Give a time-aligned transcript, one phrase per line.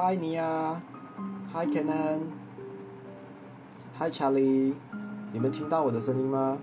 [0.00, 4.74] Hi Nia，Hi Kenan，Hi Charlie，
[5.32, 6.56] 你们听到我的声音吗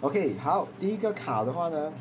[0.00, 1.92] OK，好，第一个卡的话呢，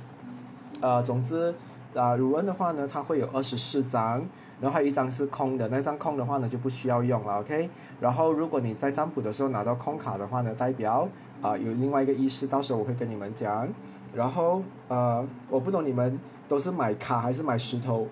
[0.81, 1.53] 呃，总之
[1.94, 4.25] 啊，鲁恩的话呢，它会有二十四张。
[4.62, 7.69] 然后还有一张是空的，那张空的话呢就不需要用了，OK。
[8.01, 11.07] 然后如果你在占卜的时候拿到空卡的话呢，代表
[11.41, 13.67] 啊有另外一个意思，到时候我会跟你们讲。
[14.13, 18.07] 然后呃，我不懂你们都是买卡还是买石头，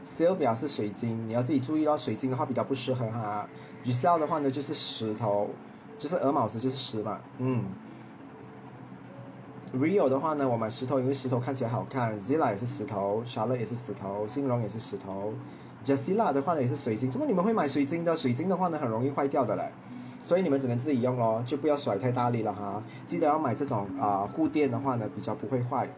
[0.05, 3.47] 手表是水晶，你要自己注意到水晶的话比较不适合哈。
[3.83, 5.49] 玉石的话呢，就是石头，
[5.97, 7.19] 就是鹅毛石，就是石嘛。
[7.37, 7.63] 嗯。
[9.73, 12.19] Rio 的话呢，我买石头，因为石头看起来好看。
[12.19, 15.33] ，Zila 也是石头，chale 也是石头，新荣也是石头。
[15.83, 18.15] Jessila 的话呢也是水晶，怎么你们会买水晶的？
[18.15, 19.71] 水晶的话呢很容易坏掉的嘞，
[20.23, 22.81] 所以你们只能自己用哦，就不要甩太大力了哈。
[23.07, 25.89] 记得要买这种啊护垫的话呢，比较不会坏。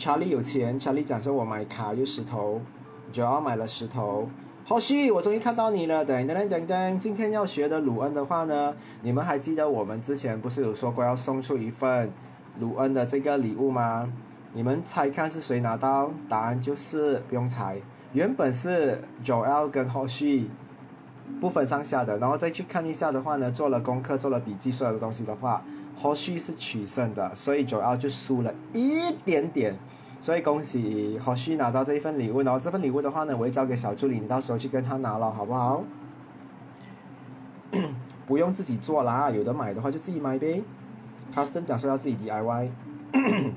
[0.00, 2.58] 查理有钱，查理讲说我买卡又石头，
[3.12, 4.26] 就要买了石头。
[4.64, 12.10] 后续我终于看到你了，等等等等，今天要学的鲁恩的话呢，你们还记得我们之前不是有说过要送出一份
[12.58, 14.10] 鲁恩的这个礼物吗？
[14.54, 16.10] 你们猜看是谁拿到？
[16.30, 17.76] 答案就是不用猜，
[18.14, 20.48] 原本是 Joel 跟后续
[21.42, 25.62] 不分上下的，然后再去看一下的话呢，做了功课，做了笔记，所有的东西的话。
[26.00, 29.76] 后续是取胜的，所以九幺就输了一点点。
[30.22, 35.82] 所以恭喜后续拿到这一份礼物，然后这份礼物的话呢，我会交给小助理，你到时候去跟他拿了，好不好？
[38.26, 40.62] 不用自己做啦，有的买的话就自己买呗。
[41.34, 42.68] Custom 讲说要自己 DIY。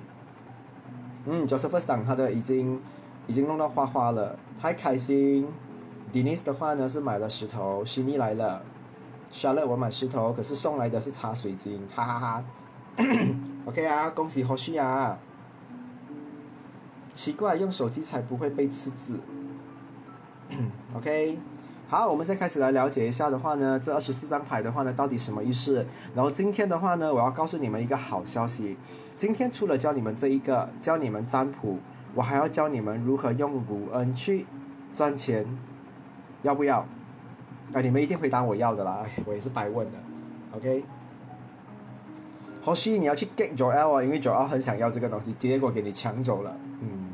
[1.26, 2.82] 嗯，Josephus 讲他的已经
[3.28, 5.48] 已经弄到花花了，还开心。
[6.14, 8.62] Denise 的话呢是买了石头，悉尼来了。
[9.34, 12.44] Charlotte 我买石头，可是送来的是茶水晶，哈哈哈。
[13.66, 15.18] OK 啊，恭喜后续啊！
[17.16, 19.20] 奇怪，用手机才不会被刺字。
[20.96, 21.40] OK，
[21.88, 25.84] 好，我们再开始来了解一下的话呢，这二十四张牌的话呢，到底什么意思？
[26.14, 28.78] 然后今天的话呢，我要告诉你们一个好消息。
[29.18, 31.80] 今天除了教你们这一个，教你们占卜，
[32.14, 34.46] 我还要教你们如何用五恩去
[34.94, 35.58] 赚钱，
[36.44, 36.86] 要不要？
[37.74, 39.98] 啊，你们一定回答我要的啦，我也是白问的。
[40.56, 40.84] OK。
[42.64, 46.56] 或许你要去 get Joel 啊，因为 Joel 很想要这个东西，结果给你抢走了。
[46.82, 47.10] 嗯，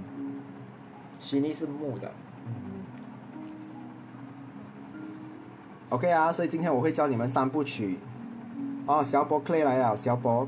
[1.19, 2.11] 悉尼是木的。
[2.45, 2.51] 嗯。
[5.89, 7.97] OK 啊，所以今天我会教你们三部曲。
[8.85, 10.47] 哦，小博 Clay 来了，小博。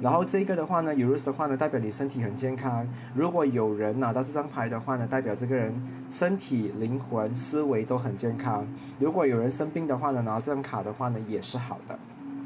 [0.00, 2.86] 然后这个的话呢，Urus 的话呢，代表你身体很健康。
[3.14, 5.74] 如果有人拿到这张牌的话呢，代表这个人
[6.08, 8.64] 身体、灵魂、思维都很健康。
[9.00, 11.98] 如果有人生病的话呢，拿到这张卡的话呢，也是好的。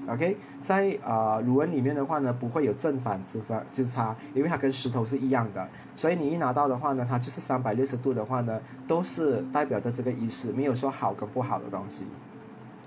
[0.09, 5.69] OK，在啊，鲁文里面的话呢，不会有正反之分之差，因为它跟石头是一样的。
[5.95, 12.05] 所以你一拿到的话呢，它就是三百六十度的话呢，都是代表着这个意思，没有说好跟不好的东西。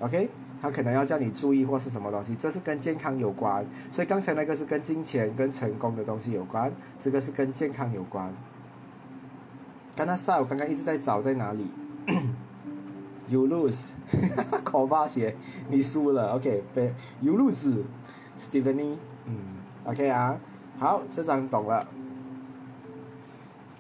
[0.02, 0.28] OK。
[0.62, 3.66] 他可能要叫你注意或是什么东西，这是跟健康有关。
[3.90, 8.34] 所以刚才那个是跟金钱、跟成功的东西有关，这个是跟健康有关。
[9.96, 11.68] 刚才赛，我刚刚一直在找在哪里。
[13.28, 13.90] You lose，
[14.64, 15.36] 口巴鞋，
[15.70, 16.36] 你输了。
[16.36, 19.36] OK，You lose，Stephanie，嗯
[19.84, 20.40] ，OK 啊，
[20.78, 21.88] 好，这张懂了。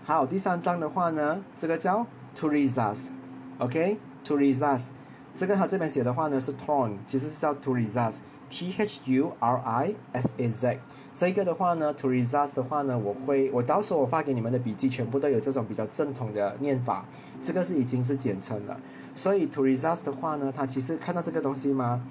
[0.03, 4.87] 好，第三张的话呢，这个叫 Turisas，OK，Turisas。
[5.35, 10.79] 这个它这边写的话呢是 torn，其实是叫 to resist，T H U R I S A Z。
[11.13, 17.05] 这个的话呢，to resist 的话呢，我会我到时候我发给你们的笔记全部都有这种比较正统的念法。
[17.41, 18.79] 这个是已经是简称了，
[19.13, 22.01] 所以 to resist 的话呢，它其实看到这个东西吗？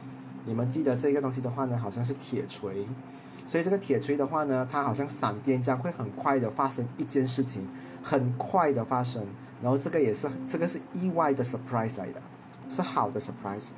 [0.45, 2.87] 你们记得这个东西的话呢，好像是铁锤，
[3.47, 7.67] 所以这个铁锤的话呢，它好像闪电这样会很快的发生一件事情，
[8.03, 9.27] 很快的发生，
[9.63, 12.21] 然后这个也是这个是意外的 surprise 来的。
[12.69, 13.69] 是好的 surprise。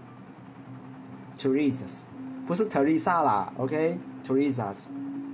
[1.39, 2.01] Teresa's，
[2.47, 4.85] 不是 Teresa 啦，OK？Teresa's。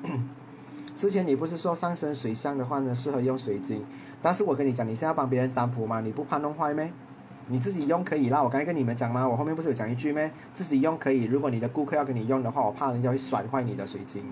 [0.94, 3.84] 之前你不是说上升水象的话呢，适合用水晶？
[4.20, 6.92] 但是我跟你讲，你现在帮别人占卜嘛，你不怕弄坏咩？
[7.48, 9.26] 你自己用可以啦，我刚才跟你们讲吗？
[9.26, 10.30] 我后面不是有讲一句咩？
[10.52, 14.22] 自己用可以，如果你的顾客要跟你用的话，我怕人家会甩坏你的水晶。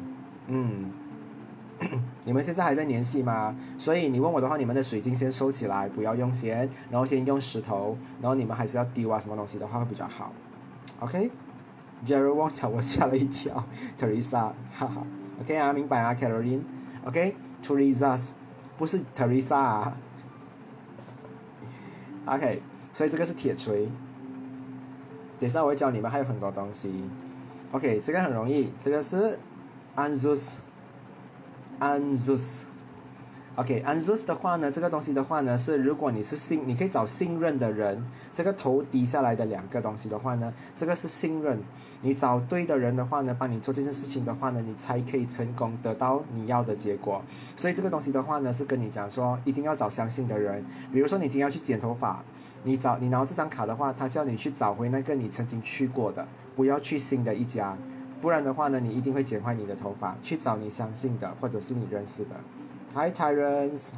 [0.49, 0.91] 嗯。
[2.27, 3.57] 你们现在还在联系吗？
[3.79, 10.31] 所以你问我的话，你们的水晶先收起来，不要用先，然后先用石头，然后你们还是要丢啊什么东西的话会比较好。
[10.99, 13.65] OK，Jerry Wong 叫我吓了一跳，
[13.99, 15.07] Teresa，哈哈
[15.41, 18.31] ，OK 啊，明白啊，Caroline，OK，Teresa，
[18.77, 19.97] 不是 Teresa 啊。
[22.27, 23.89] OK，所以这个是铁锤。
[25.39, 27.09] 等下我会教你们还有很多东西。
[27.73, 29.39] OK，这个很容易，这个是
[29.97, 30.59] Anzus。
[31.81, 38.05] Anzus，OK，anzus 的话呢，这个东西的话呢，是如果你是信，你可以找信任的人。
[38.33, 41.59] 这个头低下来的两个东西的话呢，这个是信任。
[42.03, 47.23] 你找对的人的话呢，帮你做这件事情的话呢，你才可以成功得到你要的结果。
[47.57, 50.65] 所以这个东西的话呢，是跟你讲说，一定要找相信的人。
[50.93, 52.23] 比如说你今天要去剪头发，
[52.65, 57.77] 你找你拿这张卡的话，他叫你去找回那个你曾经去过的，不要去新的一家，
[58.21, 60.17] 不然的话呢，你一定会剪坏你的头发。
[60.23, 62.37] 去找你相信的，或者是你认识的。
[62.95, 63.91] Hi, Tyrants。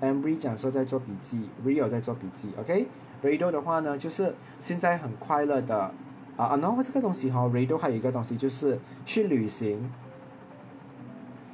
[0.01, 2.87] ，Embry 讲说在做笔记，Rio 在做笔记 OK，
[3.23, 5.91] 雷豆的话呢，就是现在很快乐的
[6.37, 6.57] 啊啊！
[6.57, 9.91] 然后这个东西哈，Radio 还有一个东西就是去旅行。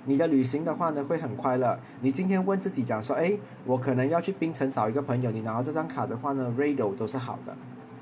[0.07, 1.77] 你的旅行的话呢，会很快乐。
[1.99, 7.53] 你今天问自己讲说，哎，我可能要去槟城找一个朋友，你拿到这张卡的话呢，Rado 都是好的。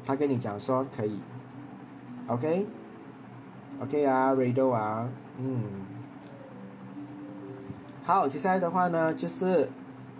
[0.06, 1.20] 他跟你讲说可以
[2.28, 5.10] ，OK，OK 啊，Rado 啊，
[5.40, 5.64] 嗯。
[8.04, 9.68] 好，接下来的话呢，就是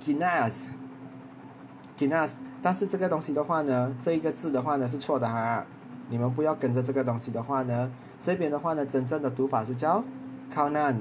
[0.04, 2.32] kinas，kinas，
[2.64, 5.64] 但是这个东西的话呢，这一个字的话呢是错的哈，
[6.10, 10.04] 你们不要跟着这个东西的话呢，这边的话呢，真正的读法是叫
[10.52, 10.96] Kanan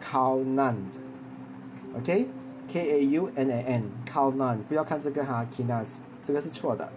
[0.00, 6.90] kaunan，kaunan，OK，K A U N A N，kaunan，不要看这个哈，kinas，这个是错的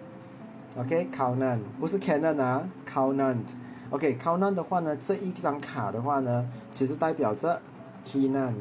[0.77, 7.61] ，OK，kaunan，不是 canon 啊，kaunan，OK，kaunan 的话呢，这一张卡的话呢，其实代表着。
[8.05, 8.55] Kinan，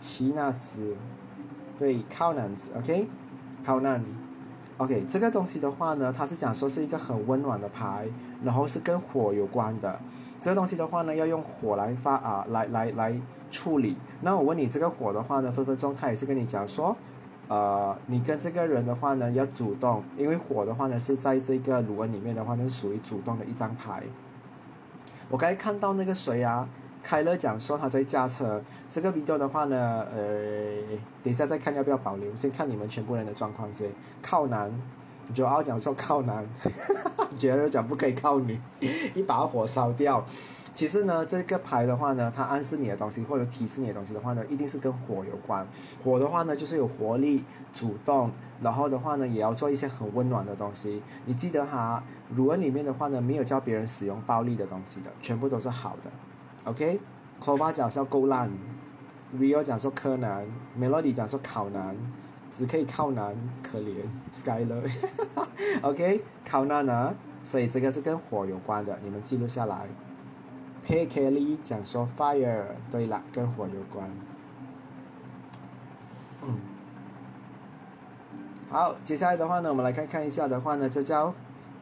[0.00, 0.96] 奇纳兹，
[1.78, 3.06] 对，靠南子，OK，
[3.64, 4.04] 靠南
[4.78, 8.08] ，OK，这个东西的话呢，它是讲说是一个很温暖的牌，
[8.42, 10.00] 然后是跟火有关的。
[10.40, 13.20] 这个东西的话呢，要用火来发啊，来来来
[13.50, 13.96] 处理。
[14.22, 16.96] 那我问你，这个火的话呢，分分钟他也是跟你讲说，
[17.48, 24.02] 呃，你跟这个人的话呢，要主动，因为火的话呢，是在这个鲁文里面的话呢，是属于主动的一张牌。
[25.28, 26.68] 我刚才看到那个谁啊？
[27.02, 30.82] 开乐讲说他在驾车，这个 video 的话呢，呃，
[31.22, 33.90] 等一下再看要不要保留，先看你们全部人的状况先。
[34.20, 34.70] 靠南，
[35.32, 36.44] 九二讲说靠男，
[37.38, 38.60] 杰儿讲不可以靠女，
[39.14, 40.24] 一把火烧掉。
[40.72, 45.66] 其实呢，这个牌的话呢，它暗示你的东西或者提示你的东西的话呢，一定是跟火有关。
[46.02, 47.44] 火的话呢，就是有活力、
[47.74, 48.30] 主动，
[48.62, 51.02] 然后的话呢，也要做一些很温暖的东西。
[51.26, 52.02] 你记得哈，
[52.34, 56.10] 鲁文里面的话呢，没有教别人使用暴力的东西的，全部都是好的。
[56.70, 58.50] OK，Kova 讲说够烂
[59.36, 60.46] ，Rio 讲说柯南
[60.78, 61.96] ，Melody 讲说考难，
[62.50, 63.94] 只可以靠南，可怜
[64.32, 69.88] Skyler，OK， 靠难啊，所以这个是跟火有关的，你们记录下来。
[70.86, 74.10] Pay Kelly 讲说 Fire，对了，跟火有关。
[76.42, 76.58] 嗯，
[78.68, 81.34] 好，接下来的话呢，我们来看看一下的话呢，这叫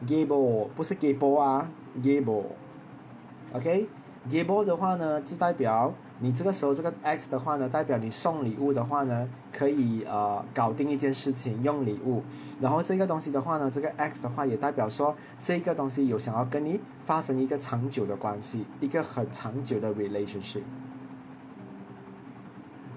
[0.05, 1.71] Gable，不是 Gable 啊
[2.01, 3.89] ，Gable，OK。
[4.27, 12.23] g a b l e 的话呢，就代表你这个时候这个 X 的话呢，代表你送礼物的话呢，可以呃搞定一件事情用礼物。
[12.59, 20.63] 然后这个东西的话呢，这个 X 的话也代表说这个东西有想要跟你发生一个长久的关系，一个很长久的 relationship。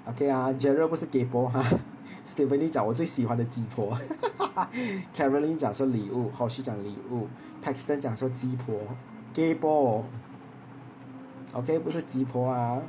[0.05, 1.64] OK 啊 j e r r 不是 g a b l e 哈
[2.26, 3.97] ，Stephanie 讲我最喜欢的鸡婆。
[5.14, 7.29] C a r o l i n e 讲说礼物 h o s h 讲礼物
[7.64, 8.75] ，Paxton 讲说鸡婆。
[9.33, 10.05] G a b l e
[11.52, 12.83] OK，不是鸡婆啊。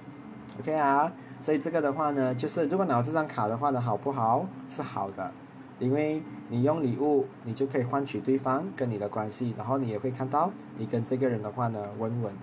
[0.59, 4.45] ，OK 啊，所以这个的话呢，就是如果拿这张卡的话呢，好不好？
[4.67, 5.31] 是好的，
[5.79, 12.33] 因为你用礼物，你就可以换取对方跟你的关系，然后你也会看到你跟这个人的话呢，稳稳。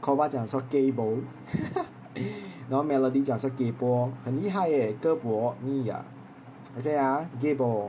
[0.00, 1.18] k o b a 讲说 Gable，
[2.68, 6.04] 然后 Melody 讲说 Gable，很厉害耶，胳膊你呀
[6.78, 7.88] ，OK 啊，Gable。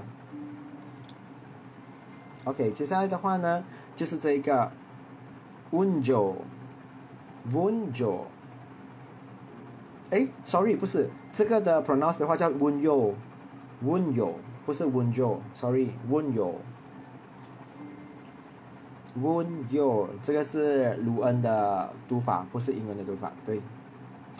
[2.45, 3.63] OK，接下来的话呢，
[3.95, 4.71] 就是这个
[5.71, 6.35] w i n j o
[7.53, 8.25] 温柔，
[10.11, 13.13] 哎，sorry，不是这个的 pronounce 的话叫温柔，
[13.83, 14.33] 温柔
[14.65, 16.55] 不是温柔，sorry，温柔，
[19.21, 23.61] 温柔，这个是卢恩的读法，不是英文的读法，对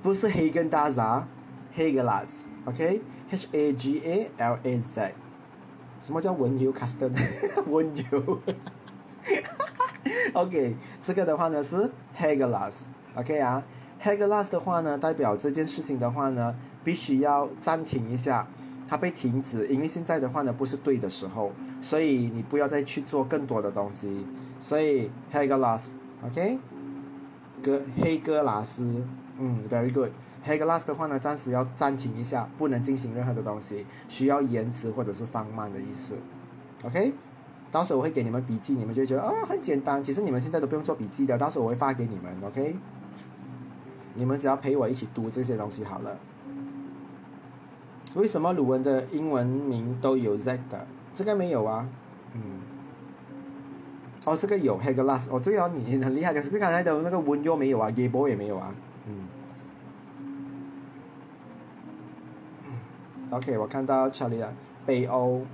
[0.02, 1.26] 不是黑根达扎，
[1.74, 5.14] Hagelas，OK，H A G A L A Z，
[6.00, 7.10] 什么叫温柔 custom？
[7.66, 8.38] 温柔，
[10.34, 13.62] OK，这个的话呢是 Hagelas，OK 啊。
[14.01, 18.47] Haglas 的话呢，代表这件事情的话呢，必须要暂停一下，
[18.87, 24.25] 它被停止，因为现在的话呢不是对的时候，所以你不要再去做更多的东西。
[24.59, 26.59] 所以 Haglas，OK，
[27.63, 29.03] 哥黑哥拉斯，
[29.39, 30.11] 嗯，very good。
[30.45, 36.13] Haglas 的话呢，暂时要暂停一下，不能进行任何的东西，需要延迟或者是放慢的意思。
[36.83, 37.13] OK，
[37.71, 42.75] 到时候我会给你们笔记，你们就觉得啊很简单，其实你们现在都不用做笔记的，到时候我会发给你们，OK。
[44.15, 46.17] 你们只要陪我一起读这些东西好了。
[48.15, 50.87] 为什么鲁文的英文名都有 Z 的？
[51.13, 51.87] 这个没有啊。
[52.33, 52.41] 嗯。
[54.25, 55.27] 哦，这个有 Haglas。
[55.29, 56.33] 哦，对哦，你很厉害。
[56.33, 58.73] 可是刚才的那个文又没有啊 g a b o 也没有啊。
[59.05, 59.27] 嗯。
[63.31, 64.45] OK，我看到 Charlie，
[64.85, 65.45] 北欧。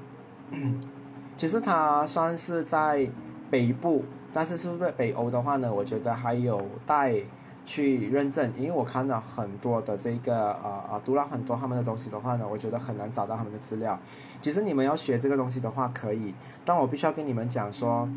[1.35, 3.09] 其实它算是在
[3.49, 5.73] 北部，但是是不是北欧的话呢？
[5.73, 7.23] 我觉得还有待。
[7.63, 13.99] 去认证，因为我看了很多的这个呃呃，读了很多他们的东西的话呢，我觉得很难找到他们的资料。
[14.41, 16.33] 其实你们要学这个东西的话可以，
[16.65, 18.09] 但我必须要跟你们讲说，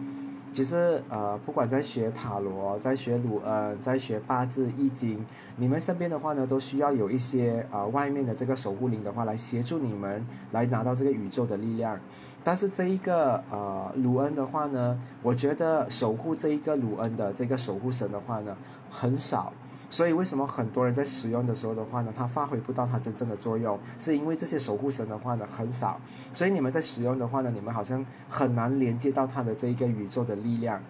[0.52, 5.24] 其实呃，不管在学塔罗，在学鲁恩，在学八字易经，
[5.57, 12.00] 你们身边的话呢，都需要有一些呃外面的这个守护灵的话来协助你们来拿到这个宇宙的力量。
[12.44, 18.54] 但是这一个呃鲁恩的话呢，我觉得守护这一个鲁恩的这个守护神的话呢
[18.90, 19.50] 很少，
[19.88, 25.98] 所以为什么很多人在使用的时候的话呢，它发挥不到它真正的作用，是因为这些守护神的话呢很少，
[26.35, 30.83] 所以你们在使用的话呢，你们好像很难连接到它的这一个宇宙的力量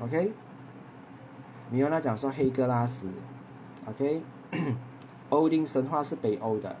[0.00, 0.32] ，OK？
[1.70, 3.08] 米欧娜讲说黑格拉斯
[3.86, 4.22] ，OK？
[5.28, 6.74] 欧丁神话是北欧的。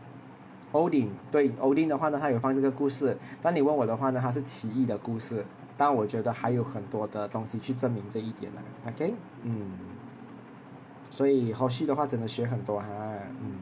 [0.74, 3.16] 欧丁对欧丁的话呢，他有放这个故事。
[3.40, 5.44] 但你问我的话呢，它是奇异的故事。
[5.76, 8.60] 但我觉得还有很多的东西去证明这一点呢。
[8.88, 9.70] OK，嗯，
[11.10, 12.86] 所以后续的话真的学很多哈，
[13.40, 13.54] 嗯。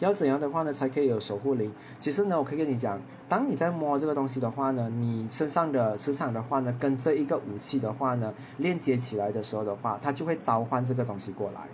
[0.00, 1.72] 要怎样的话呢，才可以有守护灵？
[2.00, 11.68] 其实呢，我可以跟你讲，当你在摸这个东西的话呢，你身上的磁场的话呢，跟这一个武器的话呢，链接起来的时候的话，它就会召唤这个东西过来。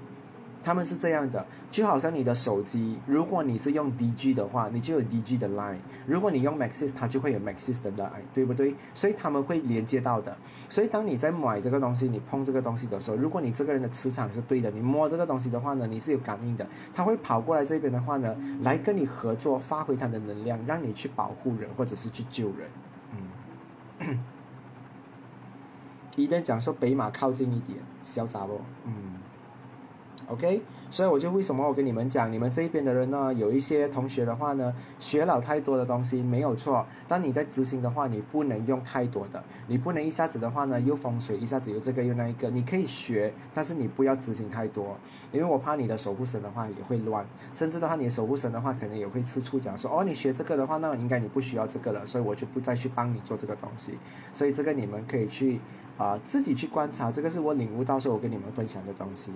[0.63, 8.75] 他们是这样的，就好像你的手机，如果你是用 DG 的话，你就有 DG 的 line；如果你用 Maxis，它就会有 Maxis 的 line，对不对？
[8.95, 10.37] 所以他们会连接到的。
[10.69, 22.71] 所以当你在买这个东西，你碰这个东西的时候，如果你这个人的磁场是对的，你摸这个东西的话呢，你是有感应的，他会跑过来这边的话呢，来跟你合作，发挥他的能量，让你去保护人或者是去救人。
[24.01, 24.19] 嗯，
[26.17, 28.61] 一旦讲说北马靠近一点，潇洒不？
[28.85, 29.20] 嗯。
[30.31, 30.63] OK，
[30.93, 44.97] 所以我就为什么我跟你们讲，你们这一边的人呢，有一些同学的话呢，学了太多的东西没有错，但你在执行的话，你不能用太多的，你不能一下子的话呢，又风水，一下子又这个又那一个，你可以学，但是你不要执行太多，
[45.33, 53.99] 因为我怕你的守护神的话也会乱，甚至的话，你的守护神的话可能也会吃醋讲说，哦，你学这个的话，那应该你不需要这个了，所以我就不再去帮你做这个东西，
[54.33, 55.59] 所以这个你们可以去
[55.99, 59.33] 啊自己去观察，这个是我领悟到时候我跟你们分享的东西。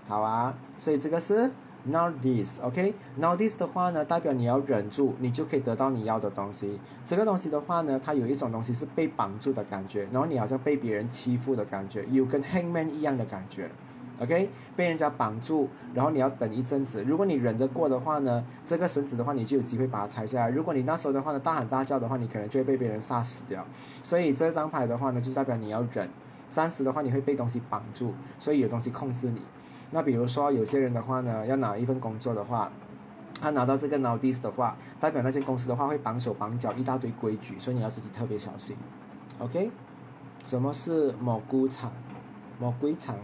[0.08, 1.50] 好啊，所以这个是
[1.84, 6.78] Now this，OK，Now this 的话呢，代表你要忍住，你就可以得到你要的东西。
[7.04, 13.68] 这个东西的话呢，它有一种东西是被绑住的感觉，然后你好像被别人欺负的感觉，有跟 Hangman 一样的感觉。
[14.22, 17.02] OK，被人家绑住，然后你要等一阵子。
[17.02, 20.48] 如果你忍得过的话呢，这个绳子的话，你就有机会把它拆下来。
[20.48, 23.66] 如果你那时候的话呢，大喊大叫的话，你可能就会被别人杀死掉。
[24.04, 26.08] 所以这张牌的话呢，就代表你要忍。
[26.48, 29.42] 暂时的话，你会被东西绑住，所以有东西控制你。
[29.90, 32.70] 那比如说有些人的话呢，要拿一份工作的话，
[33.40, 38.76] 他拿到这个 notice 的话，代表那间公司的话会绑手绑脚，一大堆规矩，所以你要自己特别小心。
[39.40, 39.72] OK，
[40.44, 41.90] 什么是蘑菇厂？
[42.60, 43.16] 蘑菇厂。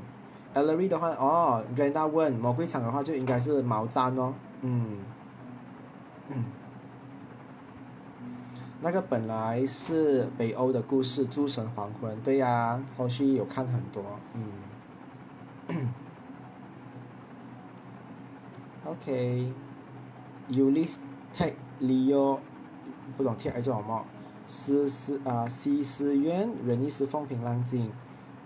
[0.55, 4.99] Ellery 的话，哦，Renda 问魔鬼场的话就应该是毛毡哦，嗯，
[6.29, 6.45] 嗯，
[8.81, 14.03] 那个本来是北欧的故事《诸神黄昏》，对呀，后续有看很多，
[15.69, 15.69] 嗯，
[18.87, 20.97] OK，Ulysses
[21.35, 22.39] take Leo，
[23.17, 24.05] 不懂听还叫什么？
[24.49, 27.93] 思思啊，西思渊，忍一时风平浪静，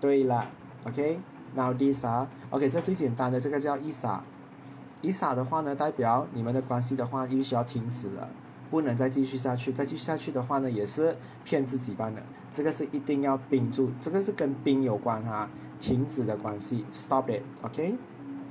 [0.01, 0.45] 对了
[0.85, 1.17] ，OK。
[1.55, 8.29] 然后 Lisa，OK，这最简单的这个叫 Isa，Isa 的话呢，代表你们的关系的话，必须要停止了，
[8.71, 17.95] 不能再继续下去，再继续下去的话呢，也是骗自己般的，这个是一定要冰住，这个是跟冰有关哈，停止的关系，Stop it，OK，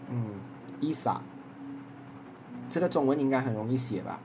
[0.08, 0.34] 嗯
[0.80, 1.18] ，Isa，
[2.68, 4.20] 这个中文应该很容易写吧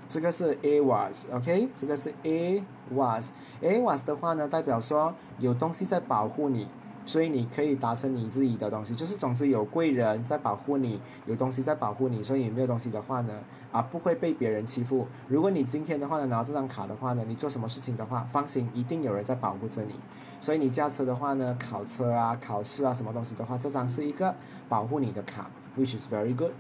[0.08, 6.68] 这个是 A was，OK，这个是 A was，A was 的话呢，代表说有东西在保护你。
[7.04, 13.34] 所以你可以达成你自己的东西，就是总之有贵人在保护你，有东西在保护你，所以没有东西的话呢，
[13.72, 15.08] 啊不会被别人欺负。
[15.28, 19.96] 如果你今天的话呢拿这张卡的话呢，你做什么事情的话，放心，一定有人在保护着你。
[20.40, 24.36] 所以你驾车的话呢，考车啊、考试啊什么东西的话，这张是一个
[24.70, 26.52] 保护你的卡，which is very good。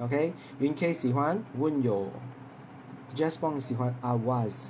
[0.00, 2.08] OK，云 K 喜欢问有
[3.14, 4.68] ，Jasper 喜欢 I was，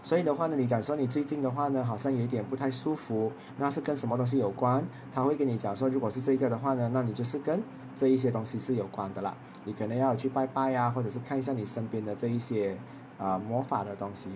[0.03, 4.85] 所以的话呢，你讲说你最近的话呢，好像有一点不太舒服，那是跟什么东西有关？
[5.13, 7.63] 他会跟你讲说，如果是这个的话呢，那你就是跟
[7.95, 9.35] 这一些东西是有关的啦。
[9.65, 12.79] 你可能要去拜拜呀，或者是看一下你身边的这一些
[13.19, 14.31] 啊魔法的东西。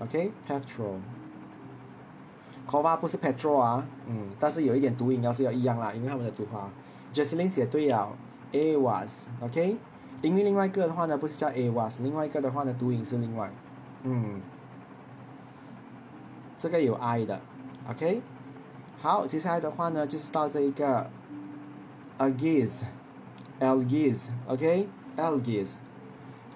[0.00, 0.98] OK，petrol。
[2.68, 6.68] Kova 不是 petrol 啊，嗯，但是有一点读音要是要一样啦，因为他们的读法。
[7.14, 8.08] Jesslyn 写对了
[8.50, 9.76] ，A was，OK。
[10.26, 13.50] 因为另外一个的话呢，不是叫 A was，另外一个的话呢，读音是另外，
[14.02, 14.40] 嗯。
[16.58, 17.38] 这个有 I 的
[17.90, 18.22] ，OK，
[18.98, 21.10] 好，接下来的话呢，就是到这一个
[22.16, 22.86] a g i z
[23.60, 25.76] e l g i z o k l g i z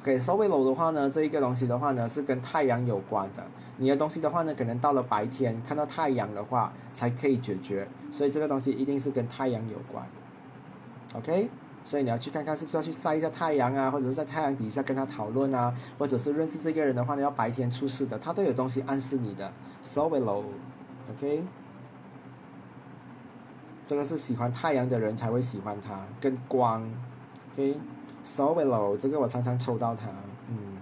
[0.04, 3.42] OK，Sobelow 的话呢，这一个东西的话呢是跟太阳有关的。
[3.78, 10.06] 你的东西的话呢，可能到了白天看到太阳的话才可以解决，所以这个东西一定是跟太阳有关
[11.16, 11.50] ，OK？
[11.86, 21.44] 所以你要去看看是不是要去晒一下太阳啊，或者是在太阳底下跟他讨论啊，或者是认识这个人的话呢，要白天出事的，他都有东西暗示你的，Sovelo，OK？
[23.86, 26.90] 这个是喜欢太阳的人才会喜欢他，跟光
[27.54, 27.78] ，OK
[28.24, 30.10] ，OK？Sovelo，这个我常常抽到它，
[30.50, 30.78] 嗯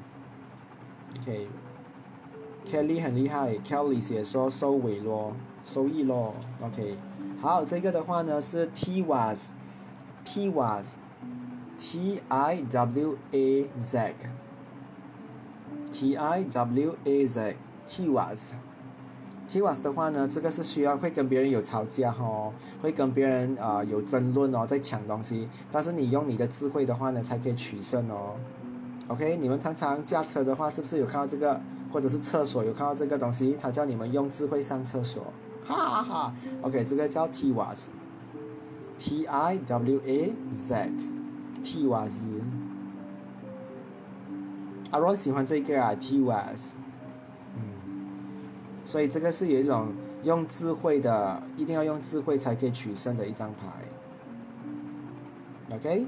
[1.20, 6.98] ，OK？Kelly 很厉害，Kelly 写说收尾咯，收益咯，OK。
[7.42, 18.08] 好，这个的话呢是 T was，T was，T I W A Z，T I W A Z，T
[19.52, 28.38] Twas 的话呢，这个是需要会跟别人有吵架哈，会跟别人啊有争论哦，在抢东西，但是你用你的智慧的话呢，才可以取胜哦。
[29.10, 31.60] OK，你们常常驾车的话，是不是有看到这个？
[31.92, 35.26] 或者是厕所有看到这个东西，他叫你们用智慧上厕所，
[35.66, 36.34] 哈哈哈。
[36.62, 42.24] OK，这个叫 T was，T I W A Z，T was。
[44.92, 46.76] 阿罗喜欢这个啊，T was。
[48.92, 53.68] 所以这个是有一种用智慧的，一定要用智慧才可以取胜的一张牌。
[55.74, 56.06] OK，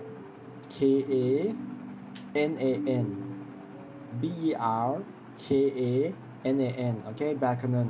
[0.70, 1.54] K A
[2.34, 5.02] N A N，B E R
[5.38, 7.88] K A N A N，OK，Berkanan。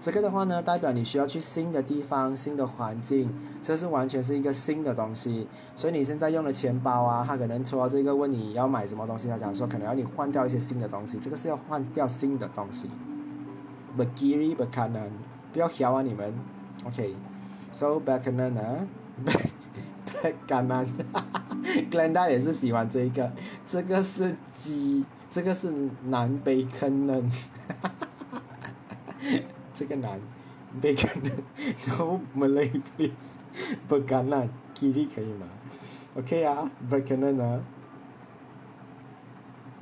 [0.00, 3.28] 这个的话呢，代表你需要去新的地方、新的环境，
[3.60, 5.48] 这是完全是一个新的东西。
[5.74, 12.88] 所以你现在用的钱包啊，他可能抽到这个问你要买什么东西，他讲说可能要你换掉一些新的东西，这个是要换掉新的东西。
[13.96, 15.10] Begiri bekanan，
[15.52, 16.32] 不要笑啊你们。
[16.84, 18.86] OK，so bekanan 啊
[20.22, 21.42] ，bekanan，哈哈
[21.90, 23.32] ，Glenda 也是喜欢这个，
[23.66, 25.70] 这个是鸡，这个是
[26.04, 27.36] 南北可能哈
[27.68, 28.70] 哈哈哈哈
[29.20, 29.40] 哈
[29.74, 30.18] 这个南
[30.80, 31.30] 北可能
[31.86, 33.30] no malay please
[33.86, 35.46] 不干了奇瑞可以吗
[36.16, 37.60] ？Ok 啊不可能啊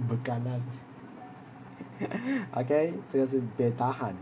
[0.09, 0.61] 不干了
[2.53, 4.15] ok 这个是北大汉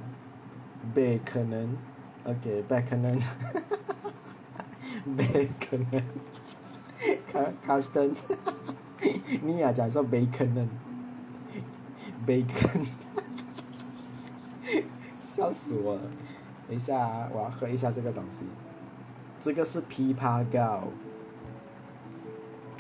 [0.93, 1.77] 北可能。
[2.25, 3.21] Ok 北可能。
[3.21, 3.75] 哈哈哈
[4.59, 4.65] 哈
[5.17, 6.03] 北可能。
[7.31, 8.15] 卡卡斯登
[9.43, 10.69] 你也哈讲说北可能。
[12.27, 12.87] Bacon。
[15.37, 16.01] 笑死我了！
[16.69, 18.45] 等一下啊，我要喝一下这个东西。
[19.41, 20.85] 这个是枇杷膏。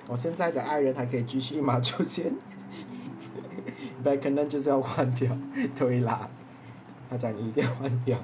[0.06, 1.80] 我现在的爱人还可以继续吗？
[1.80, 2.32] 出现
[4.04, 5.36] ？Bacon 就是要换掉，
[5.74, 6.30] 推啦。
[7.10, 8.18] 他讲你一定要换掉。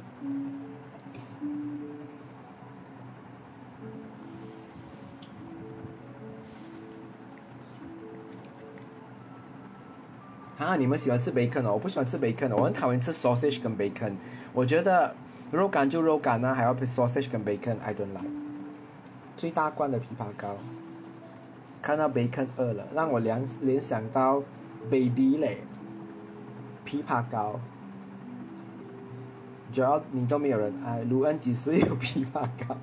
[10.61, 14.13] 啊，你们喜欢吃 bacon 哦，我不喜欢吃 bacon 哦，我很讨厌吃 sausage 跟 bacon。
[14.53, 15.15] 我觉得
[15.51, 18.29] 肉干就肉干呢，还要配 sausage 跟 bacon，I don't like。
[19.39, 20.59] 最大罐的枇杷膏，
[21.81, 24.43] 看到 bacon 饿了，让我联联想到
[24.91, 25.63] baby 嘞，
[26.85, 27.59] 枇杷膏。
[29.73, 32.77] 只要你都没有人爱，卢恩几时有枇杷膏？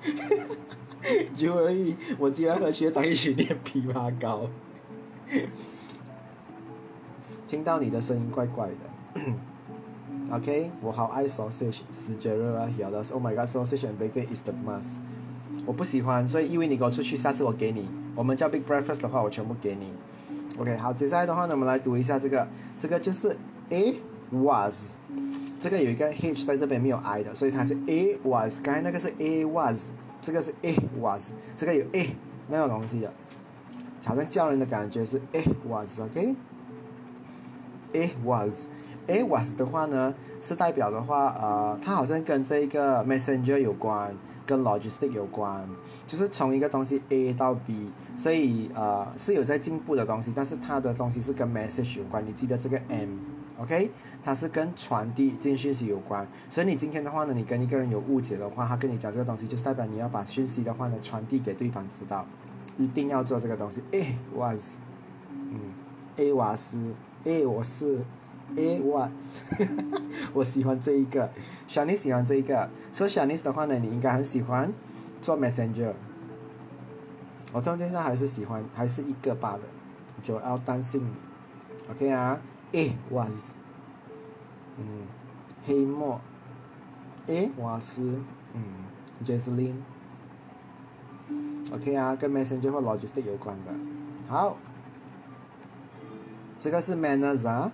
[1.34, 4.48] 就而已，我竟然和学长一起练枇杷膏。
[7.46, 9.20] 听到你的声音怪怪的，
[10.32, 14.98] OK，我好爱 sausage，死绝热啊，晓得？Oh my god，sausage and bacon is the must。
[15.66, 17.88] 我不喜欢，所以因为你跟我出去，下次我给你。
[18.14, 19.92] 我们叫 big breakfast 的话，我全部给你。
[20.58, 23.36] OK，好，接下来的话呢，我们来读一下这个，这个就是
[23.70, 23.94] A
[24.30, 24.94] was，
[25.60, 28.60] 这个有一个 H 在这边没有 I 的，所以它是 A was。
[28.62, 32.16] 刚才那个是 A was，这个是 A was，这个有 A
[32.48, 33.12] 那种东西的。
[34.08, 36.34] 好像叫人的感觉是 it was，OK？it
[38.24, 44.16] was，it was 的话呢，是代表的话，呃，它好像跟这一个 messenger 有关，
[44.46, 45.68] 跟 logistic 有关，
[46.06, 53.90] 就是从一个东西 A 到 B，所以呃是有在进步的东西，但是它的东西是跟 message 有关，你记得这个 M，OK？
[54.24, 62.26] 它是跟传递这件讯息有关，所以你今天的话呢，你跟一个人有误解的话，他跟你讲这个东西，就是代表你要把讯息的话呢传递给对方知道。
[62.78, 63.82] 一定要做这个东西。
[63.90, 64.76] A was，
[65.30, 65.60] 嗯
[66.16, 68.04] ，A 瓦斯，A 我是
[68.56, 69.10] ，A was，
[70.32, 71.30] 我喜欢这一个。
[71.66, 74.72] 小妮喜欢这一个，所以小妮的话呢，你应该很喜欢
[75.20, 75.92] 做 Messenger。
[77.52, 79.60] 我中间上还是喜欢，还是一个罢了，
[80.22, 81.90] 就要担心你。
[81.90, 82.40] OK 啊
[82.72, 83.54] ，A was，
[84.76, 84.84] 嗯，
[85.64, 86.20] 黑墨
[87.26, 88.20] ，A 瓦斯，
[88.54, 88.62] 嗯
[89.24, 89.76] ，Jasmine。
[91.72, 93.72] OK 啊，跟 Messenger 或 Logistic 有关的。
[94.26, 94.56] 好，
[96.58, 97.70] 这个是 Manners 啊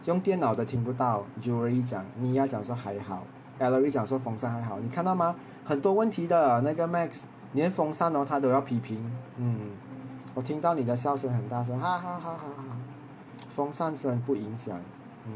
[0.05, 3.27] 用电脑的听不到，Jury 讲，你要讲说还好
[3.59, 5.35] ，Ellery 讲说风扇还好，你看到吗？
[5.65, 9.71] 很多问题的那个 Max，连风扇哦他都要批评，嗯，
[10.33, 12.63] 我听到你的笑声很大声，哈哈哈哈哈。
[13.49, 14.79] 风扇声不影响，
[15.25, 15.33] 嗯，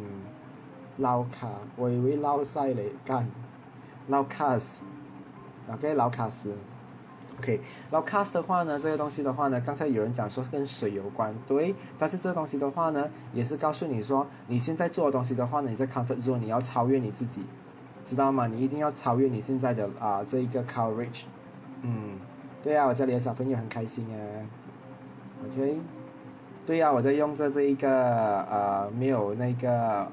[0.97, 3.29] 老卡，我以为老塞嘞，干，
[4.07, 4.83] 老卡斯
[5.69, 6.55] ，OK，老卡斯。
[7.39, 7.59] ，OK，
[7.91, 17.41] 然后 cast 的话呢，这个东西的话呢，刚才有人讲说跟水有关，对，但是这东西的话呢，也是告诉你说，你现在做的东西的话呢，你在 comfort zone，你要超越你自己，
[18.05, 18.47] 知道吗？
[18.47, 21.23] 你一定要超越你现在的啊这一个 courage，
[21.81, 22.19] 嗯，
[22.61, 24.17] 对呀，我家里的小朋友很开心啊
[25.47, 25.79] ，OK。
[26.65, 27.89] 对呀，我在用着这一个
[28.41, 30.05] 呃没有那个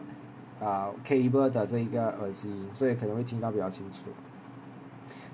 [0.60, 4.02] 啊 cable 的这一个耳机，所以可能会听到比较清楚。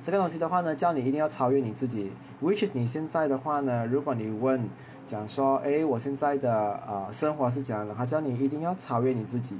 [0.03, 2.11] 这个东西的话呢，叫你一定要超越你自己。
[2.42, 4.68] Which is 你现在的话呢，如果你问
[5.07, 9.57] 讲说，哎，我现在的呃生活是怎样的，他叫你一定要超越你自己。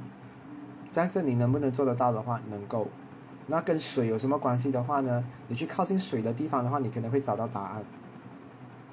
[0.91, 2.89] 这样子你能不能做得到的话，能够。
[3.47, 5.25] 那跟水有什么关系的话呢？
[5.49, 7.83] 你去靠近水的地方的话，你可能会找到答案。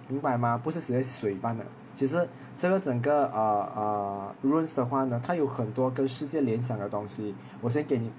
[0.08, 0.60] 明白吗？
[0.62, 1.64] 不是只是水般的。
[1.96, 7.36] 其实这个整个呃呃 runes 的话呢，它有很多跟世界联想的东西。
[7.62, 8.12] 我先给你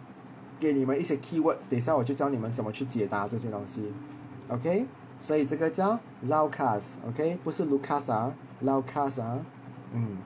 [0.58, 3.92] 给你们一些 keywords，等一下我就教你们怎么去解答这些东西。
[4.48, 4.86] OK，
[5.20, 8.34] 所以这个叫 Laucas，OK，不是 Lucas 啊
[8.64, 9.38] ，Laucas 啊，
[9.92, 10.18] 嗯。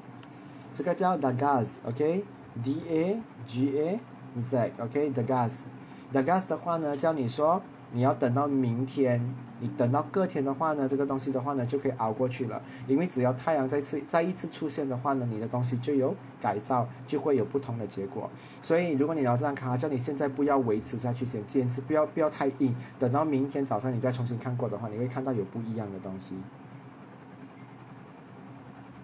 [0.73, 3.99] 这个叫 Dagaz，OK，D A G A
[4.39, 7.61] Z，OK，Dagaz，Dagaz 的话呢，叫你说。
[7.91, 12.61] 你要等到明天，你等到隔天的话呢，这个东西的话呢就可以熬过去了。
[12.87, 18.29] 因为只要太阳再次再一次出现的话呢，你的东西就有改造，就会有不同的结果。
[18.61, 22.75] 所以如果你要这样看，叫你现在不要维持下去，先坚持，不要不要太硬。
[22.99, 26.35] 等到明天早上你再重新看过的话，你会看到有不一样的东西。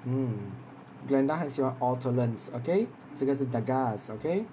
[0.03, 0.33] 嗯
[1.07, 4.45] ，Glenda 很喜欢 Auto Lens，OK，这个是 Dagas，OK。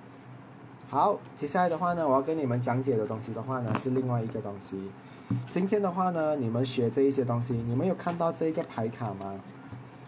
[0.91, 4.91] 好，接下来的话呢，我要跟你们讲解的东西的话呢，是另外一个东西。
[5.51, 9.39] 今天的话呢，你们学这一些东西，你们有看到这一个牌卡吗？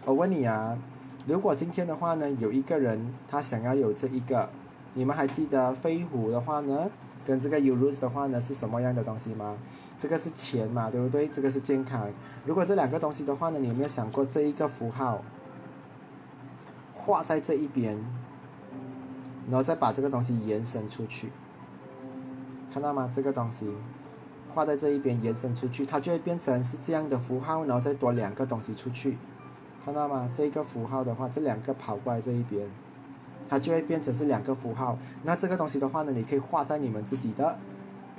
[0.05, 0.75] 我问你啊，
[1.27, 4.49] 如果今天的话呢，有一个人他想要有这一个，
[4.95, 6.89] 你们还记得飞虎的话呢，
[7.23, 9.55] 跟这个 euros 的话呢是什么样的东西吗？
[9.99, 11.27] 这个是钱嘛，对不对？
[11.27, 12.09] 这个是健康。
[12.43, 15.21] 如果这两个东西的话呢，你有没有想过这一个符号
[16.91, 18.03] 画在这一边，
[19.47, 21.31] 然后再把这个东西延伸出去，
[22.71, 23.09] 看到吗？
[23.13, 23.67] 这个东西。
[24.53, 29.17] 画在这一边，延伸出去，它就会变成是这样的符号，然后再多两个东西出去，
[29.85, 30.29] 看到吗？
[30.33, 32.67] 这个符号的话，这两个跑过来这一边，
[33.47, 34.97] 它就会变成是两个符号。
[35.23, 37.57] 那这个东西的话呢，你可以画在你们自己的，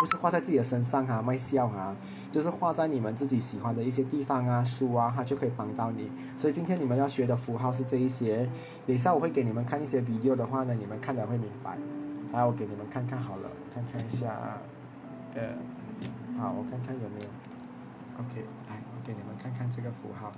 [0.03, 1.95] 不是画在自己的身上哈，卖笑哈，
[2.33, 6.11] 就是画在你们自己喜欢的一些地方啊，书啊，它就可以帮到你。
[6.37, 8.51] 所以今天你们要学的符号是这一些，
[8.85, 11.79] 等一下我会给你们看一些 video 的话呢，你们看了会明白。
[12.33, 14.59] 来，我给你们看看好了，看看一下，
[15.37, 15.43] 呃。
[16.37, 17.27] 好，我看看有没有。
[18.19, 20.33] OK，来，我给你们看看这个符号。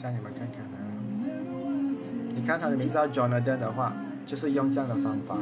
[0.00, 0.78] 下你们看看啊。
[2.36, 3.92] 你看他的名字叫 Jonathan 的话，
[4.26, 5.36] 就是用这样的方法。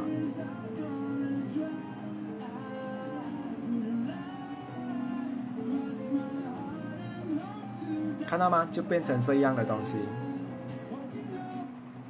[8.25, 8.67] 看到吗？
[8.71, 9.95] 就变成这样的东西。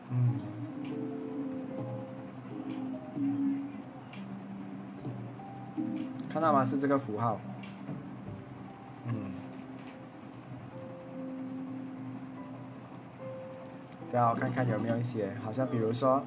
[0.10, 0.39] 嗯
[6.30, 6.66] 看到吗？
[6.66, 7.41] 是这个符号。
[14.18, 16.24] 要，看看有没有一些，好像比如说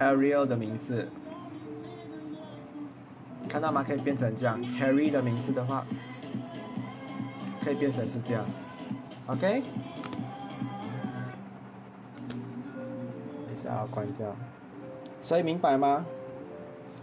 [0.00, 1.08] ，Ariel 的名字，
[3.48, 3.84] 看到吗？
[3.86, 4.60] 可以变成这样。
[4.62, 5.84] Harry 的名字的话，
[7.62, 8.44] 可以变成是这样。
[9.26, 9.62] OK。
[13.32, 14.34] 等一下要关掉。
[15.20, 16.06] 所以明白吗？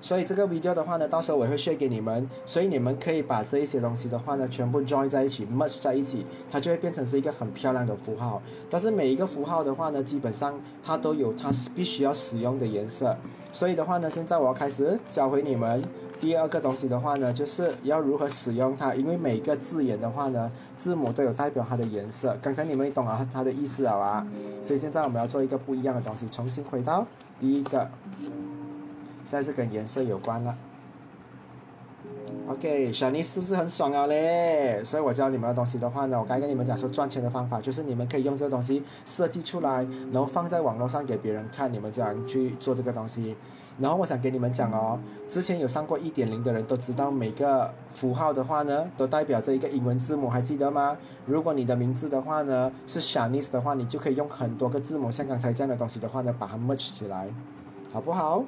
[0.06, 8.39] 所以这个 video 的话呢，到时候我会 share 给你们，所以你们可以把这一些东西的话呢，全部 join 在一起，merge 在一起，它就会变成是一个很漂亮的符号。
[8.70, 10.53] 但是每一个符号的话呢，基本上
[10.84, 13.18] 它都有它必须要使用的颜色。
[13.51, 15.84] 所以的话呢，现在我要开始教会你们
[16.20, 18.93] 第二个东西的话呢，就是要如何使用它。
[18.93, 22.38] 因为每一个字眼的话呢，字母都有代表它的颜色。
[22.43, 24.28] 刚才你们懂了它的意思了吧？
[24.62, 27.03] 所以现在我们要做一个不一样的东西，重新回到
[27.39, 27.89] 第一个。
[29.26, 30.55] 现在是跟颜色有关了。
[32.47, 34.84] OK，小妮是不是很爽啊嘞？
[34.86, 43.36] 所以我教你们的东西的话呢，我刚跟你们讲说赚钱的方法，就是你们可以用这个东西设计出来，然后放在网络上给别人看，你们这样去做这个东西。
[43.80, 50.95] 然后我想给你们讲哦，之前有上过一点零的人都知道，每个符号的话呢，都代表着一个英文字母，还记得吗？
[51.26, 57.28] 如果你的名字的话呢是小妮的话，你就可以用很多个字母，像刚才这样的东西的话呢，把它 merge 起来，
[57.91, 58.45] 好不好？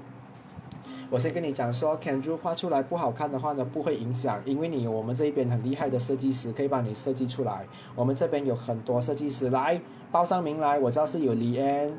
[1.09, 7.65] 我先跟你讲说，Candu 画出来不好看的话呢，不会影响，因为你我们这一边很厉害的设计师可以帮你设计出来。
[7.95, 9.79] 我们这边有很多设计师来
[10.11, 11.91] 报上名来，我知道是有 Lian，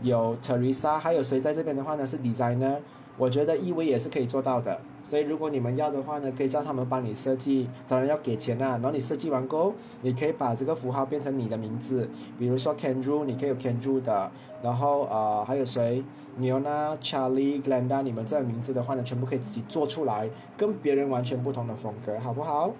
[0.00, 2.78] 有 Teresa，还有谁在这边的话呢是 designer。
[3.18, 8.70] 我觉得一维也是可以做到的，所以如果你们要的话呢，可以叫他们帮你设计，当然要给钱啊。
[8.70, 14.30] 然后你设计完后，你可以把这个符号变成你的名字，比如说 Kendru，你可以有 Kendru 的，
[14.62, 16.02] 然后呃还有谁
[16.40, 22.72] ，Niona、Charlie、Glenda，你们这个名字的话呢，全部可以自己做出来，跟别人完全不同的风格，好不好？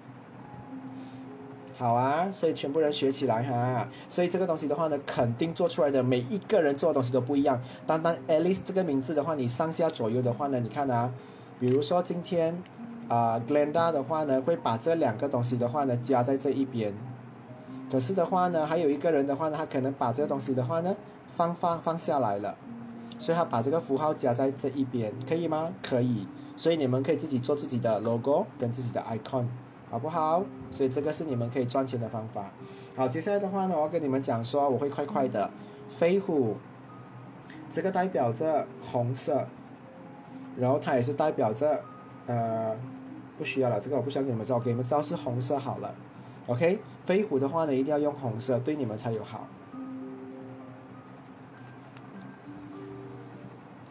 [1.76, 3.88] 好啊，所以全部人学起来哈。
[4.08, 7.60] 所以这个东西的话呢，肯定做出来的每一个人做的东西都不一样。
[7.84, 11.12] 单单 Alice 这个名字的话，你上下左右的话呢，你看啊，
[11.64, 12.54] 比如说今天
[13.08, 16.92] 啊 Glenda 的话呢，会把这两个东西的话呢加在这一边。
[17.90, 20.94] 可是的话呢，还有一个人的话呢，他可能把这个东西的话呢
[21.34, 22.54] 放放放下来了，
[23.18, 25.72] 所以他把这个符号加在这一边，可以吗？
[25.82, 26.26] 可以。
[26.54, 29.46] 所以你们可以自己做自己的 logo 跟自己的 icon。
[29.90, 30.44] 好不好？
[30.70, 32.50] 所以这个是你们可以赚钱的方法。
[32.94, 35.48] 好，接下来的话呢，我要跟你们讲说，我会快快的。
[35.88, 36.56] 飞虎，
[37.70, 39.46] 这个代表着红色，
[40.58, 41.80] 然后它也是代表着，
[42.26, 42.76] 呃，
[43.36, 45.94] 不需要了，这个我不需要给你们知道，给你们知道是红色好了。
[46.46, 49.46] OK，飞虎的话呢，一定要用红色，对你们才有好。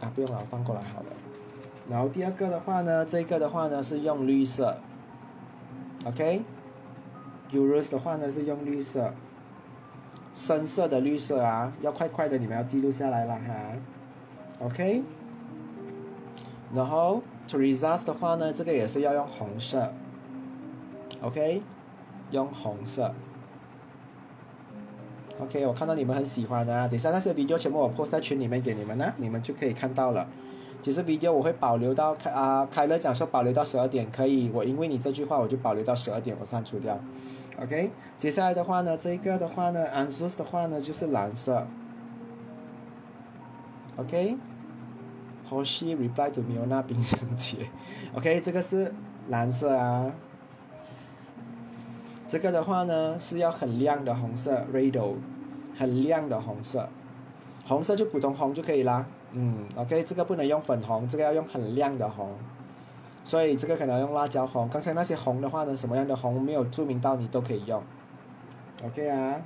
[0.02, 1.08] 啊，不用了，放过来好了。
[1.90, 4.78] 然后第二个的话呢，这个的话呢是用绿色。
[6.06, 9.14] OK，Euros 的话呢是用绿色，
[10.36, 13.54] 深色的绿色啊，要快快的，你们要记录下来了哈。
[14.60, 15.04] OK，
[16.74, 19.94] 然后 Teresa's 的话呢，这个也是要用红色。
[21.22, 21.62] OK，
[22.32, 23.14] 用红色。
[25.40, 30.28] OK，我看到你们很喜欢的啊，等下那些 video 全部我 post 在群里面给你们呢，你们就可以看到了。
[30.82, 37.00] 其实 video 我会保留到开啊，开乐讲说保留到十二点可以，我因为你这句话我就保留到十二点，我删除掉。
[37.62, 41.66] OK，接下来的话呢，这个的话呢 a n s w e r 的话呢就是蓝色。
[43.98, 44.38] OK，
[45.54, 47.70] 好西 reply to me 那 冰箱姐。
[48.14, 48.94] OK，这个是
[49.30, 50.12] 蓝色啊。
[52.28, 55.16] 这个的话呢是要很亮的红色 r a d o
[55.78, 56.90] 很亮的红色，
[57.66, 59.06] 红色就普通红就可以啦。
[59.32, 62.36] 嗯，OK，这个不能用粉红，这个要用很亮的红，
[63.26, 64.70] 所以这个可能用辣椒红。
[64.70, 67.84] 刚才那些红的话呢，什么样的红没有注明到，你都可以用。
[68.84, 69.42] OK 啊，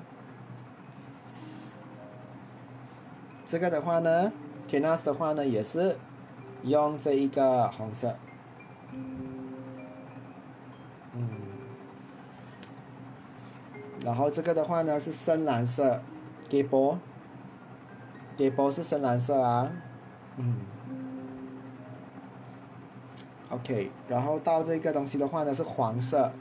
[3.45, 4.31] 这个的话呢
[4.67, 5.97] ，Canas 的话呢也是
[6.63, 8.15] 用这一个红色。
[11.13, 11.29] 嗯，
[14.05, 16.01] 然后这个的话呢是深蓝色
[16.47, 16.99] g a b l e
[18.37, 19.71] 给波是深蓝色啊，
[20.35, 20.57] 嗯
[23.49, 26.31] ，OK，然后到这个东西的话呢是黄色，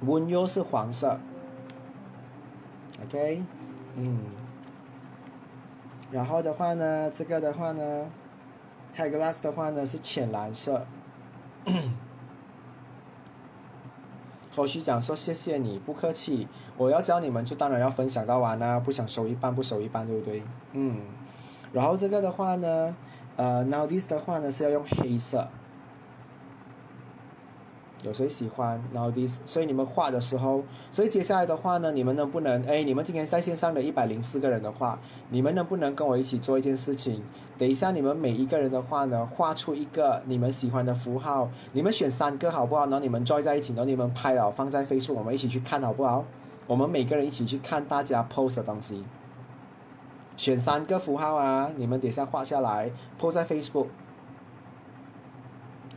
[0.00, 1.20] 温优是黄色
[3.04, 3.42] ，OK，
[3.96, 4.20] 嗯，
[6.14, 8.06] 然后的话呢，这个的话呢
[8.94, 10.86] h a g l a s s 的话呢是浅蓝色。
[14.54, 16.46] 后续讲说谢谢你，不客气。
[16.76, 20.44] 我要教你们，就当然要分享到完啦，不想收一半不收一半，对不对？
[20.70, 21.00] 嗯。
[21.72, 22.94] 然后这个的话呢，
[23.34, 25.48] 呃，now this 的话呢是要用黑色。
[28.04, 32.62] 有谁喜欢然后第所以你们画的时候，所以接下来的话呢，你们能不能？
[32.66, 34.98] 哎，你们今天在线上的一百零四个人的话，
[35.30, 37.22] 你们能不能跟我一起做一件事情？
[37.56, 42.82] 等一下你们每一个人的话呢，画出一个你们喜欢的符号，你们选三个好不好？
[42.82, 46.24] 然后你们 j 在一起，然后你们拍了放在 Facebook，我们一起去看好不好？
[46.66, 49.02] 我们每个人一起去看大家 post 的东西。
[50.36, 53.86] 选三个符号啊，你们等下画下来 post 在 Facebook。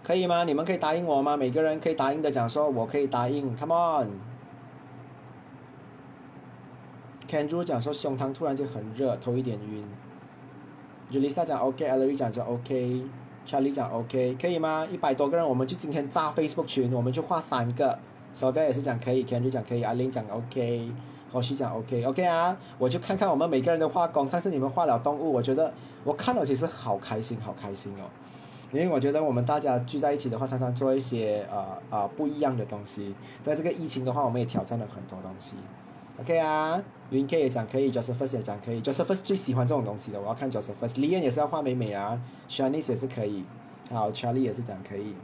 [0.08, 0.46] 可以吗？
[0.46, 1.36] 你们可以答应我吗？
[1.36, 3.54] 每个人可以答应的讲说，我可以答应。
[3.58, 4.08] Come on。
[7.30, 9.84] Kendra 讲说胸膛突然就很热，头有点晕。
[11.12, 14.88] Julissa 讲 OK，Ellery 讲就 OK，Charlie 讲 OK，可以吗？
[14.90, 18.00] 一百多个人，我们就今天炸 Facebook 群，我们就画三个。
[18.34, 20.90] s o b 也是讲可以，Kendra 讲可以，阿玲讲 OK，
[21.30, 24.26] 何西讲 OK，OK 啊，我就看看我们每个人的画工。
[24.26, 25.74] 上次你们画了动物，我觉得
[26.06, 28.08] 我看了其实好开心，好开心哦。
[28.74, 33.16] 因为我觉得我们大家聚在一起的话，常常做一些呃呃不一样的东西。
[33.42, 35.56] 在这个疫情的话，我们也挑战了很多东西。
[36.20, 40.20] OK 啊，云 K 也讲可以，Josephus 也讲可以，Josephus 最喜欢这种东西的。
[40.20, 41.00] 我要看 Josephus。
[41.00, 43.46] 李艳也是要画美美啊，Shanice 也是可以。
[43.90, 45.16] 好，Charlie 也是讲可以。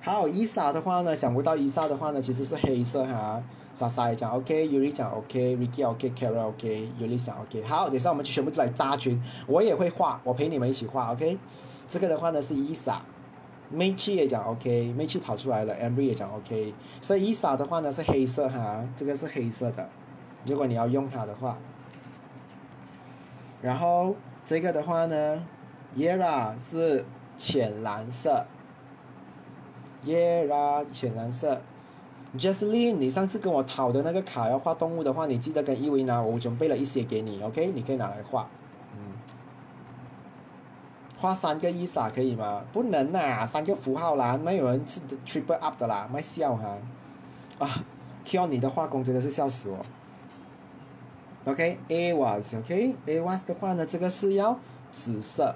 [0.00, 3.42] 好，伊莎的话呢，想不到伊莎的话呢，其实是黑色哈。
[3.74, 7.62] 莎莎也讲 OK，Yuri 讲 OK，Ricky OK，Carol OK，Yuri 讲 OK。
[7.64, 11.36] 好，等下我们就全部来扎群，我也会画，我陪你们一起画，OK。
[11.90, 13.02] 这个的话呢是伊莎，
[13.68, 16.72] 梅奇也讲 OK，梅奇跑出来了，Amber 也讲 OK，
[17.02, 19.88] 所以伊莎的话呢是黑色哈，这个是黑色的，
[20.46, 21.58] 如果你要用它的话，
[23.60, 24.14] 然后
[24.46, 25.44] 这个的话呢
[25.98, 27.04] ，Yera 是
[27.36, 28.46] 浅蓝色
[30.06, 31.60] ，Yera 浅蓝色
[32.38, 38.48] ，Justine 你上次跟我讨的那个卡要画动物的话，你记得跟伊维拿，我准备了一些给你，OK，你可以拿来画。
[41.20, 42.64] 画三个伊莎可以吗？
[42.72, 46.78] 不能呐，三个符号啦，没有人是 triple up 的啦，卖笑哈。
[47.58, 47.84] 啊
[48.24, 49.84] ，Q 你的画工真的是笑死我。
[51.44, 54.58] OK，A was OK，A was 的话呢，这个是要
[54.90, 55.54] 紫色，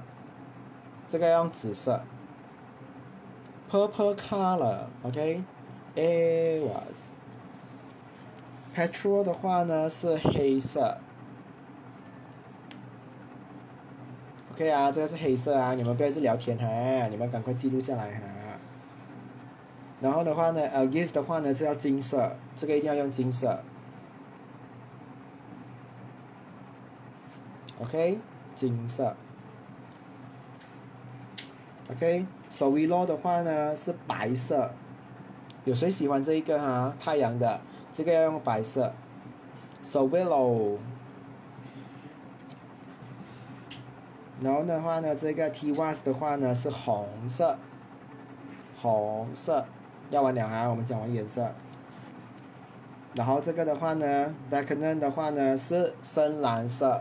[1.09, 2.03] 这个要用紫色。
[3.71, 5.41] Purple color，OK，A
[6.61, 7.11] was。
[8.77, 10.99] Petrol 的话呢是黑色。
[14.55, 18.21] OK 啊，这个是黑色啊，你们不要一直聊天哈，你们赶快记录下来哈。
[20.01, 23.59] 然后的话呢 a g i s 的话呢是要金色，这个一定要用金色。
[27.81, 28.21] OK，
[28.55, 29.17] 金色。
[31.91, 34.71] OK，Sovilo 的话呢是白色，
[35.65, 36.95] 有谁喜欢这一个哈？
[37.01, 37.61] 太阳的，
[37.93, 38.93] 这个要用白色。
[39.85, 40.79] Sovilo。
[44.43, 47.57] 然后的话呢，这个 T was 的话呢是红色，
[48.80, 49.64] 红色，
[50.11, 51.51] 要完两行，我们讲完颜色。
[53.14, 57.01] 然后这个的话呢 b a c k n e n 的话呢是深蓝色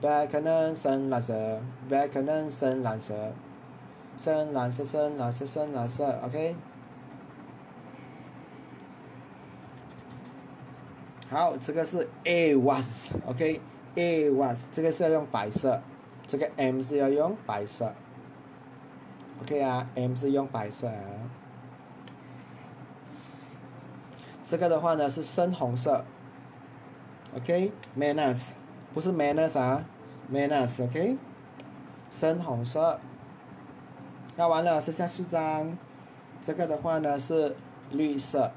[0.00, 2.50] b a c k n e n 深蓝色 b a c k n e n
[2.50, 3.32] 深蓝色，
[4.16, 6.56] 深蓝色，深蓝色，深蓝色，OK。
[11.28, 15.82] 好，这个是 A was，OK，A was，这个是要用白色。
[16.28, 17.94] 这个 M 是要用白色
[19.40, 21.00] ，OK 啊，M 是用白色啊。
[24.44, 26.04] 这个的话呢是深红色
[27.36, 28.50] ，OK，Manners，
[28.92, 29.84] 不是 manas 啊
[30.32, 31.16] ，Manners，OK，
[32.10, 32.98] 深红色。
[34.36, 35.78] 那完了，剩下四张。
[36.42, 37.56] 这个的话呢是
[37.90, 38.52] 绿色，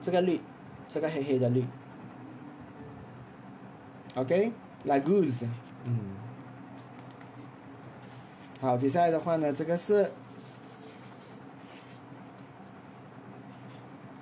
[0.00, 0.40] 这个绿，
[0.88, 1.64] 这个黑黑的绿。
[4.14, 5.48] OK，Lagoose，
[5.84, 6.23] 嗯。
[8.64, 10.10] 好，接下来的话呢，这个是，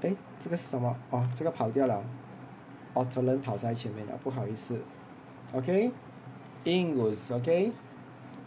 [0.01, 0.97] 哎，这个是什么？
[1.11, 2.03] 哦，这个跑掉了，
[2.93, 4.83] 哦，特人跑在前面了，不好意思。
[5.53, 7.71] OK，English，OK，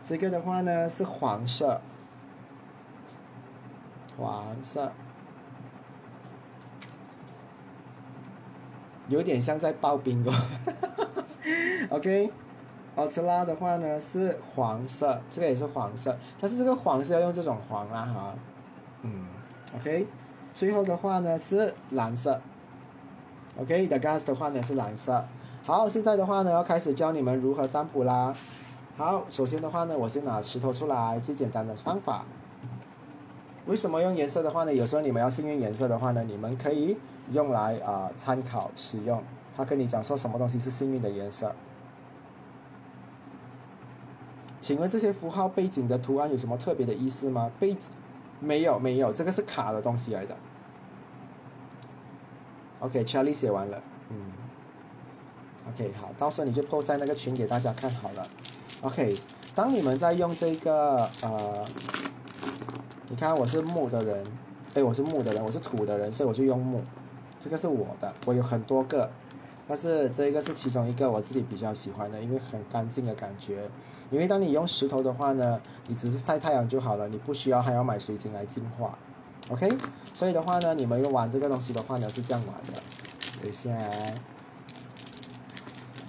[0.03, 1.79] 这个的话呢是黄色。
[4.17, 4.91] 黄色，
[9.07, 10.33] 有点像在刨冰哦。
[11.89, 12.33] OK，
[12.95, 18.33] 奥特拉的话呢是黄色，这个也是黄色，但是这个黄色要用这种黄啦哈。
[19.01, 19.25] 嗯
[19.75, 20.07] ，OK，
[20.55, 22.39] 最后的话呢是蓝色。
[23.59, 25.25] OK，the gas 的话呢是蓝色。
[25.63, 28.35] 好，现在的话呢要开始教你们如何占卜啦。
[28.97, 32.23] 好，首先的话呢，我先拿石头出来，最简单的方法。
[33.65, 34.73] 为什么用颜色的话呢？
[34.73, 36.97] 有时候你们要幸运颜色的话呢，你们可以
[37.31, 39.21] 用来啊参考使用。
[39.57, 41.53] 他跟你讲说什么东西是幸运的颜色？
[44.65, 47.51] 请问这些符号背景的图案有什么特别的意思吗？
[47.59, 47.91] 背景
[48.39, 50.35] 没有没有，这个是卡的东西来的。
[52.79, 54.17] OK，Charlie 写完了，嗯。
[55.69, 58.27] OK，好，到时候你就 po 在那个群给大家看好了。
[58.81, 59.15] OK，
[59.53, 61.63] 当你们在用这个呃。
[63.07, 64.25] 你看，我是木的人，
[64.73, 66.81] 哎，我是木的人，我是土的人，所以我就用木。
[67.39, 69.11] 这个是我的，我有很多个，
[69.67, 73.69] 但是这个是其中一个我自己比较喜欢的，因为很干净的感觉。
[74.11, 78.95] 因为当你用石头的话呢，你只是晒太阳就好了，你不需要还要买水晶来净化。
[79.49, 79.67] OK，
[80.13, 82.73] 所以的话呢，你们用玩这个东西的话呢是这样玩的。
[83.41, 83.69] 等一下，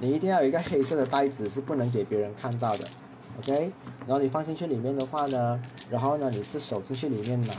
[0.01, 2.87] 你一定要有一个黑色的袋子，是不能给别人看到的。
[3.39, 3.73] OK，
[4.07, 7.55] 然后你放进去里面的话呢，然后呢你是手进去里面拿，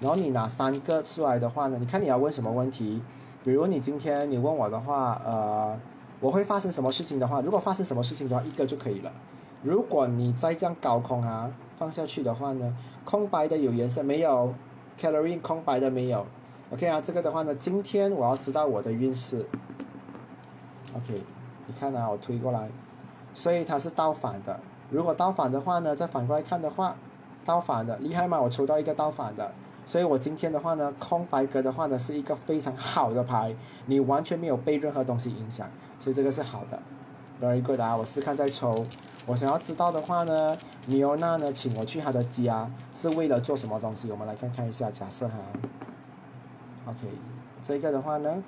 [0.00, 3.02] 然后你拿三个出来的话呢，你看你要问什么问题？
[3.44, 5.78] 比如你今天你问我的话，呃，
[6.20, 9.10] 我会发生什么事情的话，如果发生什么事情的话，一个就可以了。
[9.62, 14.52] 如果你再这样高空啊放下去的话呢，空白的有颜色没有
[15.00, 16.26] ？Calorie 空白的没有
[16.72, 19.46] ？OK 啊，这个的话呢，今天我要知道我的运势。
[20.94, 21.22] OK，
[21.66, 22.68] 你看啊，我推过来，
[23.34, 24.60] 所以它是倒反的。
[24.90, 26.94] 如果倒反的话呢，再反过来看的话，
[27.44, 28.40] 倒反的厉害吗？
[28.40, 29.52] 我抽到一个倒反的，
[29.84, 33.54] 所以我今天的话呢，空白格的话呢是一个非常好的牌，
[33.86, 35.68] 你完全没有被任何东西影响，
[35.98, 36.78] 所以这个是好的。
[37.40, 38.86] Very good 啊，我试看再抽。
[39.26, 40.56] 我想要知道的话呢，
[40.86, 44.10] 米欧娜呢请我去他的家是为了做什么东西？
[44.10, 45.34] 我们来看看一下，假设哈。
[46.86, 46.98] OK，
[47.62, 48.42] 这个的话呢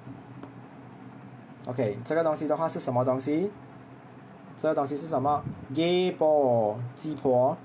[1.69, 3.51] ，OK，这个东西的话是什么东西？
[4.57, 5.43] 这个东西是什么
[5.75, 7.57] ？Gay ball，鸡婆，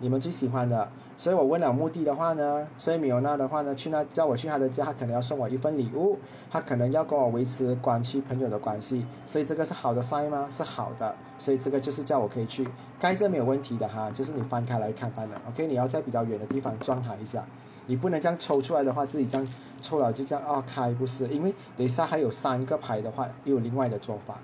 [0.00, 0.88] 你们最喜欢的。
[1.16, 6.18] 所以我问了目的的话呢，所以米欧娜的话呢，去那叫我去他的家，他可能要送我一份礼物，
[6.50, 9.06] 他可能要跟我维持关系朋友的关系。
[9.24, 10.48] 所以这个是好的 sign 吗？
[10.50, 11.14] 是好的。
[11.38, 12.68] 所以这个就是叫我可以去，
[12.98, 15.40] 该这没有问题的哈，就是你翻开来看翻的。
[15.48, 17.44] OK，你要在比较远的地方撞它一下，
[17.86, 19.46] 你不能这样抽出来的话，自己这样
[19.80, 24.36] 抽了就这样啊开不是，因为等一下还有三个牌的话，又有另外的做法。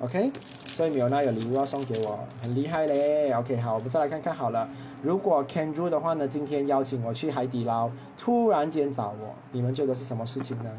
[0.00, 0.30] OK，
[0.64, 3.32] 所以米欧娜有礼物要送给我，很厉害嘞。
[3.32, 4.68] OK，好，我们再来看看好了。
[5.02, 10.70] 如果 Kendra 的话呢，今天邀请我去海底捞，突然间找我，你们觉得是什么事情呢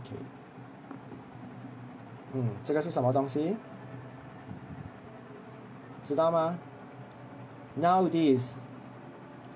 [0.00, 0.16] ？OK，
[2.32, 3.56] 嗯，这个是什么东西？
[6.02, 6.58] 知道吗
[7.76, 8.56] ？Now this，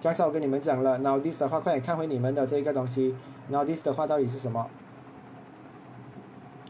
[0.01, 3.17] 刚才我跟你们讲了，Now this 的话，快点看回你们的这个东西。
[3.49, 4.71] Now this 的话到底是什么？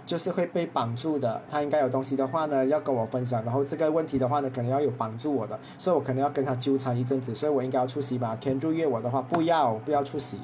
[0.06, 3.44] 就是会被绑住的，他应该有东西的话呢，要跟我分享。
[3.44, 8.36] 然后这个问题的话呢，可能要有绑住我的，所以我可能要跟他纠缠一阵子，所以我应该要出席吧。
[8.36, 10.38] 天柱约我的话，不要不要出席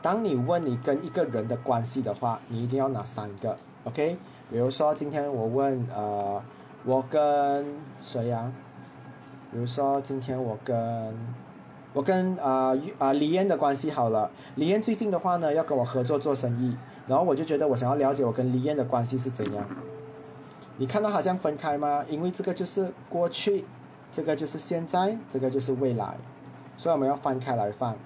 [0.01, 3.55] 当你问你跟一个人的关系的话，你一定要拿三个
[3.85, 4.17] ，OK？
[4.51, 6.43] 比如说今天我问呃，
[6.87, 7.67] 我跟
[8.01, 8.51] 谁呀？
[9.53, 11.15] 比如说今天我跟
[11.93, 16.75] 我跟啊啊李嫣的关系好了，李嫣最近的话呢要跟我合作做生意，
[17.07, 19.69] 然后我就觉得我想要了解我跟李嫣的关系是怎样。
[20.79, 22.05] 你看到好像分开吗？
[22.09, 23.65] 因为这个就是过去，
[24.13, 26.17] 这个就是现在，这个就是未来，
[26.77, 27.97] 所以我们要翻开来放。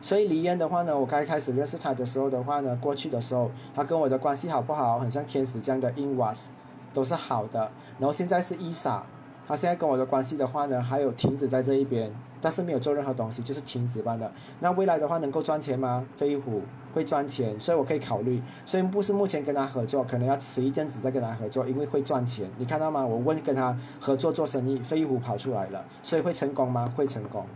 [0.00, 4.98] 所以李嫣的话呢，我刚开始认识他的时候的话呢，过去的时候，他跟我的关系好不好？
[4.98, 6.46] 很像天使这样的 inwas，
[6.92, 7.70] 都是好的。
[8.00, 9.04] 然后现在是伊莎，
[9.46, 12.12] 他现在跟我的关系的话呢，还有停止在这一边，
[12.42, 14.30] 但是没有做任何东西，就是停止般的。
[14.60, 16.04] 那未来的话能够赚钱吗？
[16.16, 16.60] 飞虎
[16.92, 18.42] 会赚钱，所以我可以考虑。
[18.66, 22.50] 所以不是目前跟他合作，可能要迟一阵子再跟他合作，因为会赚钱。
[22.58, 23.06] 你看到吗？
[23.06, 26.92] 我问跟他合作做生意，飞虎跑出来了，所以会成功吗？
[26.96, 27.46] 会成功。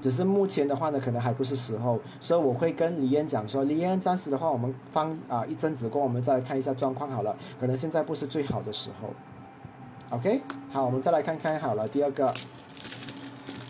[0.00, 9.10] 只是目前的话呢，可能还不是时候，所以我会跟李嫣讲说，李嫣暂时的话，我们放啊一阵子过，我们再来看一下状况好了，可能现在不是最好的时候。
[10.16, 10.40] OK，
[10.70, 12.32] 好，我们再来看看好了，第二个，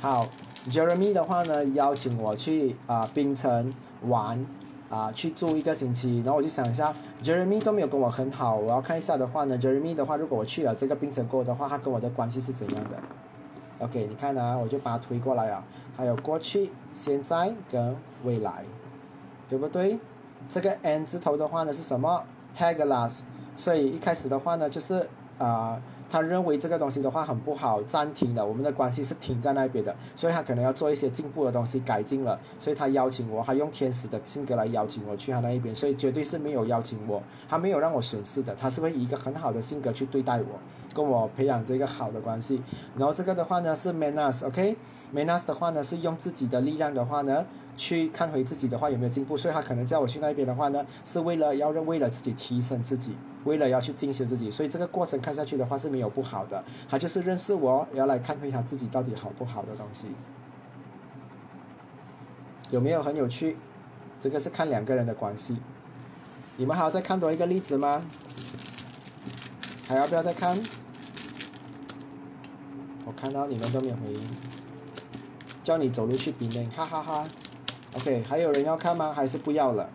[0.00, 0.28] 好
[0.70, 4.46] ，Jeremy 的话呢，邀请我去啊槟城玩
[4.88, 12.96] 啊去住一个星期，然后我就想一下，Jeremy 都没有跟我很好，我要看一下的话呢，Jeremy 的话，如果我去了这个槟城过的话，他跟我的关系是怎样的
[13.80, 15.64] ？OK，你看啊，我就把它推过来啊。
[15.96, 18.64] 还有过去、现在跟未来，
[19.48, 19.98] 对不对？
[20.48, 22.22] 这个 N 字头的话呢是什么
[22.56, 23.18] ？Haglas，
[23.56, 25.82] 所以一开始的话呢就是啊。
[26.10, 40.58] 他认为这个东西的话很不好，暂停了，我们的关系是停在那边的，所以他可能要做一些进步的东西，改进了，所以他邀请我，他用天使的性格来邀请我去他那一边，所以绝对是没有邀请我，他没有让我损失的，他是会以一个很好的性格去对待我，
[40.94, 42.62] 跟我培养这个好的关系。
[42.96, 47.44] 然后这个的话呢是 Manas，OK，Manas 的话呢是用自己的力量的话呢
[47.76, 53.14] 去看回自己的话有没有进步，所以他可能叫我去那边的话呢是为了要为了自己提升自己。
[53.48, 56.62] 为了要去进修自己，所以这个过程看下去的话是没有不好的。
[56.88, 60.08] 他就是认识我，要来看回他自己到底好不好的东西，
[62.70, 63.56] 有没有很有趣？
[64.20, 65.56] 这个是看两个人的关系。
[66.56, 68.04] 你们还要再看多一个例子吗？
[69.86, 70.58] 还要不要再看？
[73.06, 74.20] 我看到你们都没有回应。
[75.64, 77.24] 叫你走路去比邻，哈哈哈。
[77.94, 79.12] OK，还有人要看吗？
[79.12, 79.88] 还是不要了？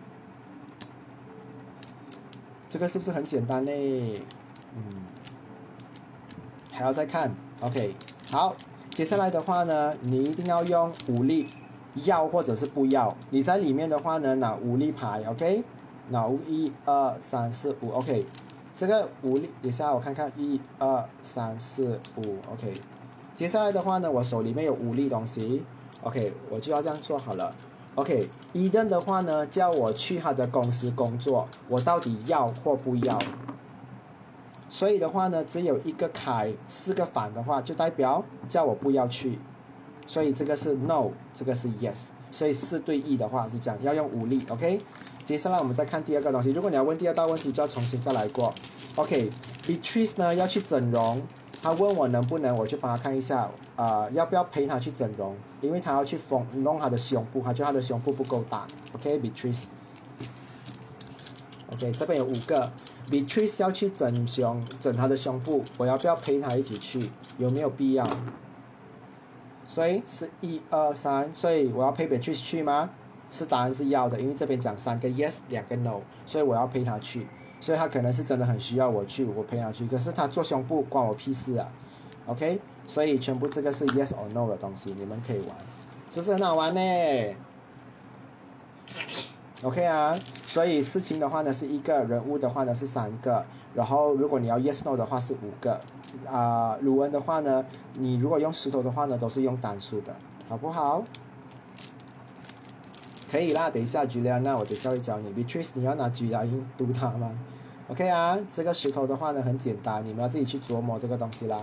[2.74, 4.20] 这个是不是很简单嘞？
[4.74, 4.82] 嗯，
[6.72, 7.94] 还要再看，OK，
[8.32, 8.56] 好，
[8.90, 11.48] 接下来的话呢，你一定要用武力，
[11.94, 13.16] 要或者是不要。
[13.30, 15.62] 你在里面的话呢，拿武力牌，OK，
[16.08, 18.26] 拿一二三四五，OK，
[18.74, 22.72] 这个武力，等下我看看，一二三四五，OK，
[23.36, 25.62] 接下来的话呢，我手里面有武力东西
[26.02, 27.54] ，OK，我就要这样做好了。
[27.96, 33.16] OK，伊登的话呢，叫我去他的公司工作，我到底要或不要？
[34.68, 39.38] 所以的话呢，只有一个开，四个反的话，就代表叫我不要去。
[40.08, 42.06] 所以这个是 No，这个是 Yes。
[42.32, 44.44] 所以四对一的话是这样，要用武力。
[44.48, 44.80] OK，
[45.24, 46.50] 接下来我们再看第二个东西。
[46.50, 48.52] 如果你要问第二道问题，就要重新再来过。
[48.96, 51.22] OK，Beatrice 呢要去整容。
[51.64, 55.34] 他问我能不能，我就帮他看一下，啊，要不要陪他去整容？
[55.62, 58.66] 因为他要去缝弄他的胸部，他觉得他的胸部不够大。
[58.94, 59.64] OK，Beatrice。
[61.72, 62.70] OK，这边有五个
[63.10, 67.00] ，Beatrice 要去整胸，整他的胸部，我要不要陪他一起去？
[67.38, 68.06] 有没有必要？
[69.66, 72.90] 所以是一二三，所以我要陪 Beatrice 去吗？
[73.30, 77.26] 是答案是要的，因为这边讲三个 yes，两个 no，所以我要陪他去。
[77.64, 79.86] 所以他可能是真的很需要我去，我陪他去。
[79.86, 81.66] 可是他做胸部关我屁事啊
[82.26, 82.60] ，OK？
[82.86, 85.56] 所以全部这个是 yes or no 的东西，你们可以玩，
[86.10, 87.34] 是不是很好玩呢
[89.62, 93.42] ？OK 啊，所以事情的话呢是一个人物的话呢是三个，
[93.74, 95.80] 然后如果你要 yes no 的话是五个，
[96.26, 100.14] 啊，鲁恩的话呢，你如果用石头的话呢都是用单数的，
[100.50, 101.02] 好不好？
[103.30, 105.30] 可以啦，等一下举例那我等下会教你。
[105.32, 107.32] Beatrice，你要拿举例音读它吗
[107.88, 111.60] ？OK 啊，这个石头的话呢很简单，你们要自己去琢磨这个东西啦。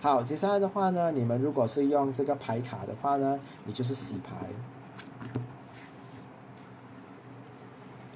[0.00, 4.46] 好，接下来的话呢，你们如果是用这个牌卡的话呢，你就是洗牌。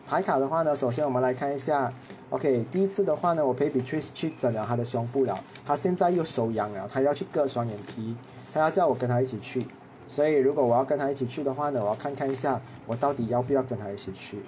[0.07, 1.93] 牌卡的话呢，首先我们来看一下。
[2.31, 8.15] OK，第一次的话呢，我陪 Beatrice 去整了他的胸部了，他现在又手痒了，他要去割双眼皮。
[8.53, 9.67] 他要叫我跟他一起去，
[10.09, 14.41] 所以如果我要跟他一起去的话呢，我要看看一下我到底要不要跟他一起去。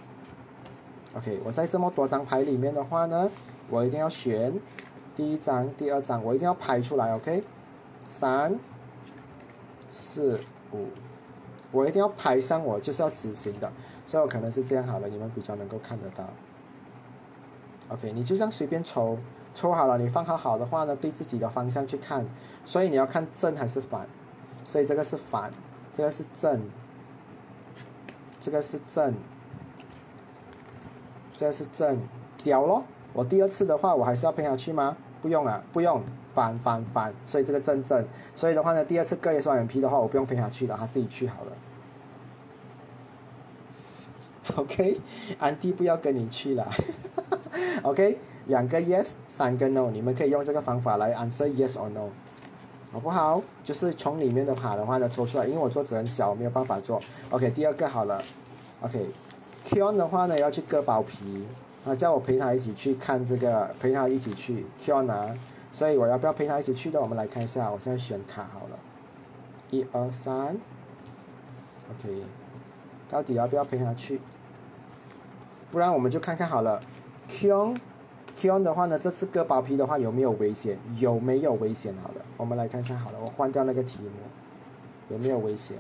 [1.17, 3.31] OK，我在这么多张牌里面的话呢，
[3.69, 4.53] 我一定要选
[5.17, 7.15] 第一张、第二张，我一定要拍出来。
[7.17, 7.43] OK，
[8.07, 8.59] 三、
[9.91, 10.41] 四、
[10.73, 10.87] 五，
[11.73, 13.73] 我一定要拍上，我就是要执行的，
[14.07, 16.29] 所以我可能是这样好了，你们比较能够看得到。
[17.89, 19.19] OK，你就这样随便抽。
[19.53, 22.25] 抽好了，你放好好的话呢，对自己的方向去看，
[22.65, 24.07] 所以你要看正还是反，
[24.69, 25.51] 所以这个是反，
[25.93, 26.63] 这个是正，
[28.39, 29.13] 这个是正，
[31.41, 31.99] 这是正，
[32.45, 32.85] 屌咯！
[33.15, 34.95] 我第二次的话，我还是要喷下去吗？
[35.23, 36.03] 不用啊，不用，
[36.35, 41.53] 反反反，所以这个正正，所以的话呢，第二次割叶双眼皮的话，我不用喷下去了，他自己去好了。
[44.57, 45.01] OK，
[45.39, 46.71] 安迪不要跟你去了。
[47.85, 48.19] OK。
[48.47, 52.11] 两个 yes，三个 no，你们可以用这个方法来 answer yes or no，
[52.93, 53.41] 好不好？
[53.65, 57.01] 就是从里面的卡的话呢抽出来，因为我桌子很小，我没有办法做。
[57.31, 58.23] OK，第二个好了。
[58.83, 59.07] OK
[59.65, 61.47] OK，Kion 的话呢要去割包皮，
[61.87, 65.35] 啊，叫我陪他一起去看这个，陪他一起去 Kion 啊，
[65.73, 67.01] 所以我要不要陪他一起去的？
[67.01, 68.79] 我们来看一下，我现在选卡好了，
[69.71, 70.57] 一二三
[71.91, 72.25] ，OK，
[73.11, 74.21] 到底要不要陪他去？
[75.71, 76.81] 不然我们就看看好了
[77.29, 77.77] ，Kion。
[78.37, 80.79] Kion 的话呢，这次割包皮的话有没有危险？
[80.99, 81.95] 有没有危险？
[82.03, 82.97] 好了，我们来看看。
[82.97, 84.11] 好了，我换掉那个题目，
[85.11, 85.77] 有没有危险？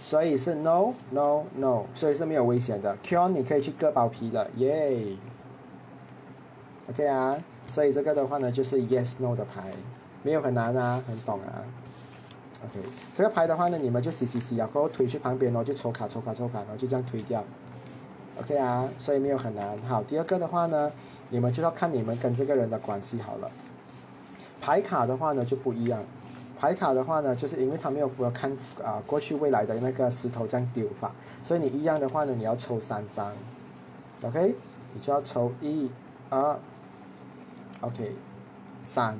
[0.00, 2.96] 所以是 No No No，所以是没有危险的。
[3.02, 5.16] Qon，你可以去割包皮了，耶。
[6.88, 7.36] OK 啊，
[7.66, 9.72] 所以这个的话呢就是 Yes No 的牌，
[10.22, 11.62] 没有很难啊，很懂啊。
[12.64, 12.80] OK，
[13.12, 17.44] 这个牌的话呢，你们就洗洗洗，然后推去旁边哦，就抽卡抽卡抽卡，然后就这样推掉。
[18.40, 19.76] OK 啊，所以没有很难。
[19.82, 20.90] 好，第二个的话呢，
[21.30, 23.50] 你们就要看你们跟这个人的关系好了。
[24.60, 26.02] 牌卡的话呢就不一样，
[26.58, 28.50] 牌卡的话呢，就是因为他没有我看
[28.84, 33.32] 啊过去未来的那个石头这样丢法，所以你一样的话呢，你要抽三张。
[34.24, 34.54] OK，
[34.92, 35.90] 你就要抽一、
[36.30, 36.58] 二
[37.80, 38.12] ，OK，
[38.80, 39.16] 三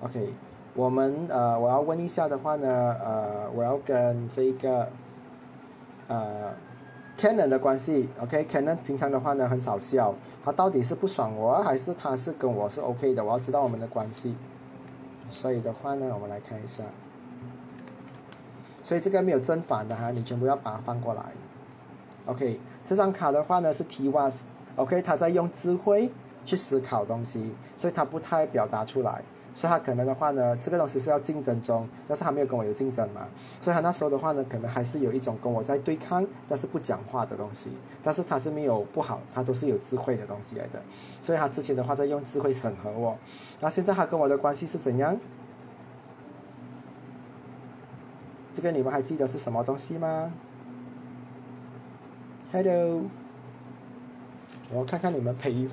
[0.00, 0.32] ，OK。
[0.74, 4.88] 我们呃，我要问一下的话呢，呃，我要跟这个
[6.08, 6.54] 呃。
[7.18, 13.24] Canon 的关系，OK，Canon 平常的话呢很少笑，他到底是不爽我，还是他是跟我是 OK 的？
[13.24, 14.34] 我要知道我们的关系。
[15.30, 16.82] 所以的话呢，我们来看一下。
[18.82, 21.22] 所以这个没有正反的哈，你全部要把它翻过来。
[22.26, 26.10] OK，这张卡的话呢是 T-Was，OK，他在用智慧
[26.44, 29.22] 去思考东西，所以他不太表达出来。
[29.56, 33.26] 所以他可能的话呢，这个东西是要竞争中，但是他没有跟我有竞争嘛，
[33.60, 37.70] 所以他那时候的话呢，可能还是有一种跟我在对抗，但是不讲话的东西，
[38.02, 40.82] 但是他是没有不好，他都是有智慧的东西来的，
[41.22, 43.16] 所以他之前的话在用智慧审核我，
[43.58, 45.18] 那现在他跟我的关系是怎样？
[48.52, 50.32] 这个你们还记得是什么东西吗
[52.52, 53.02] ？Hello，
[54.70, 55.68] 我看看你们配。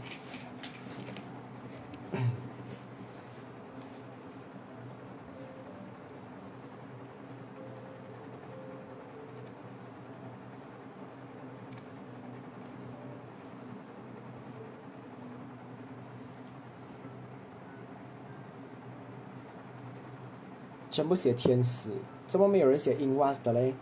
[20.93, 21.89] 全部写天使，
[22.27, 23.73] 怎么没有人写 i n v a s 的嘞？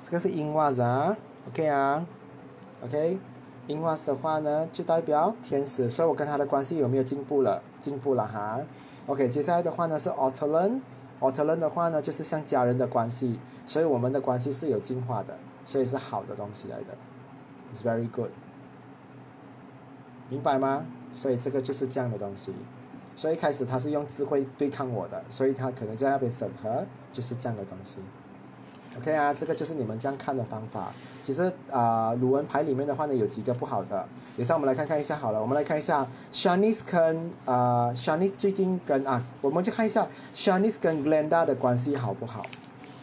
[0.00, 1.14] 这个是 i n v a s 啊
[1.46, 2.06] ，OK 啊
[2.82, 3.18] ，OK。
[3.68, 7.62] i n v a s 的话呢，就代表天使，所以我跟他的关系有没有进步了？
[7.78, 8.60] 进步了哈。
[9.06, 10.80] OK，接下来的话呢是 a u t l a n
[11.20, 15.36] a u t l a n 的话呢就是像家人的关系，所以我们的关系是有进化的，
[15.66, 16.96] 所以是好的东西来的
[17.74, 18.30] ，It's very good，
[20.30, 20.86] 明白吗？
[21.12, 22.54] 所以这个就是这样的东西。
[23.16, 27.96] 所以一开始他是用智慧对抗我的，所以他可能在那边审核，就是这样的东西。
[28.98, 30.92] OK 啊，这个就是你们这样看的方法。
[31.24, 34.06] 其实啊，鲁文牌里面的话呢，有几个不好的。
[34.36, 42.44] 等下我们来看看一下好了，我们来看一下 Shanice 跟啊 Shanice 最近跟啊，我们就看一下 Shanice 跟 Glenda 的关系好不好？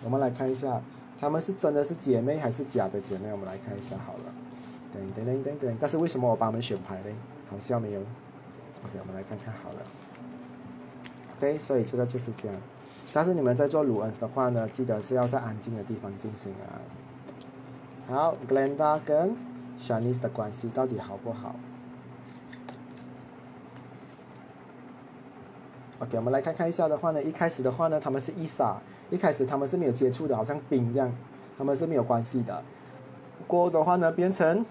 [0.03, 0.79] 我们来看一下，
[1.19, 3.31] 他们是真的是姐妹还是假的姐妹？
[3.31, 4.33] 我们来看一下好了。
[4.93, 7.15] 等等等等等，但是为什么我帮他们选牌呢？
[7.49, 8.01] 好笑没有
[8.85, 9.81] ？OK，我们来看看好了。
[11.37, 12.57] OK，所以这个就是这样。
[13.11, 16.77] 但是你们在做鲁恩斯的话呢，记得是要在安静的地方进行啊。
[18.07, 19.35] 好，Glenda 跟
[19.77, 21.55] Shanice 的关系到底好不好
[25.99, 28.77] ？OK，我们来看看一下的话呢，一开始的话呢，他们是伊莎，
[29.09, 31.11] 一开始他们是没有接触的，好像冰一样，
[31.57, 32.63] 他们是没有关系的。
[33.47, 34.65] 过的话呢，变成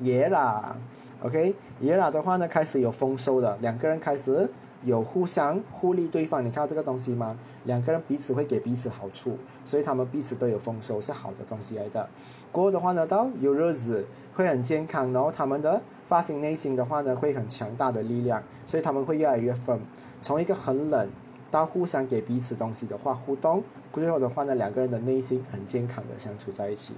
[0.00, 0.76] 耶啦。
[1.24, 4.46] OK，耶拉的话呢，开始有丰收了，两个人开始
[4.82, 6.44] 有互相互利对方。
[6.44, 7.38] 你看到这个东西吗？
[7.64, 12.06] 两个人彼此会给彼此好处，所以他们彼此都有丰收，是好的东西来的。
[12.52, 14.04] 过的话呢，到有日子
[14.34, 19.80] 会很健康，然后他们的发型内心的话呢，会很强大的力量，所以他们会越来越分。
[20.20, 21.08] 从一个很冷
[21.50, 26.92] 到互相给彼此东西的话，互动，最后的话呢，两个人的内心很健康的相处在一起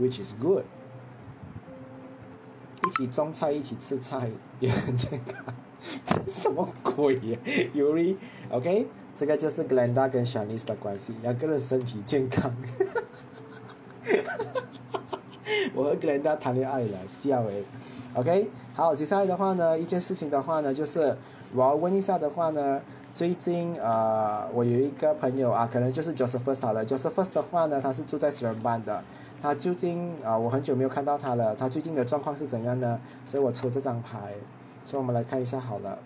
[0.00, 0.62] ，which is good。
[2.82, 4.28] 一起种菜，一起吃菜
[4.60, 5.54] 也很健康，
[6.04, 7.38] 这什么鬼呀
[7.74, 12.50] ？Yuri，OK，这个就是 Glenda 跟 Shanice 的关系，两个人身体健康。
[15.74, 17.64] 我和 Glenda 谈恋爱了，笑诶。
[18.14, 21.16] OK，好，接下来的话呢，一件事情的话呢，就是
[21.54, 22.80] 我要问一下的话呢，
[23.14, 29.02] 最近呃，我有一个朋友啊，可能就是 Joseph 好了，Joseph 的话呢，他是住在石人班的。
[29.44, 31.54] 他究竟啊，我很久没有看到他了。
[31.54, 32.98] 他最近的状况是怎样呢？
[33.26, 34.32] 所以我抽这张牌，
[34.86, 35.98] 所以我们来看一下好了。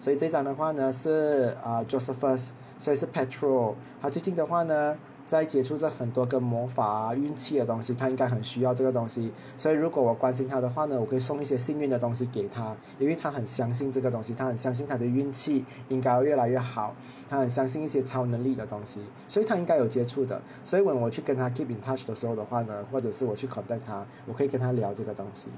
[0.00, 2.48] 所以这张的话呢是啊，Josephus，
[2.80, 3.74] 所以是 Petrol。
[4.00, 4.96] 他最近的话呢。
[5.24, 9.32] 在接触着很多跟魔法、运气的东西，他应该很需要这个东西。
[9.56, 16.94] 所以如果我关心他的话呢，我可以送一些幸运的东西给他，因为他很相信这个东西，他很相信他的运气应该越来越好，
[17.32, 20.38] 他很相信一些超能力的东西，所以他应该有接触的。
[20.66, 25.48] 所以，我去跟他 keep in touch 的时候的话呢，或者是我去 contact 他，我可以跟他聊这个东西。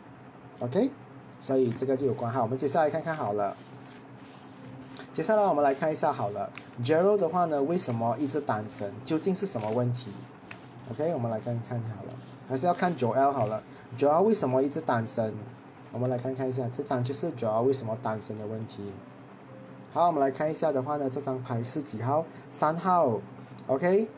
[0.60, 0.88] OK，
[1.40, 2.40] 所以这个就有关哈。
[2.40, 3.56] 我们接下来看看好了。
[5.12, 6.48] 接下来我们来看一下好了
[6.80, 8.92] ，Jero 的话呢，为什么一直单身？
[9.04, 10.12] 究竟是什么问题
[10.92, 12.12] ？OK，我们来看看好了，
[12.48, 13.60] 还是要看 Joel 好了。
[13.98, 15.34] Joel 为什么一直单身？
[15.90, 18.92] 我们来看看一下，这张就是 Joel 为什么单身的问题。
[19.94, 22.26] 好，我们来看一下的话呢，这张牌是几号？
[22.50, 23.20] 三号。
[23.68, 24.08] OK，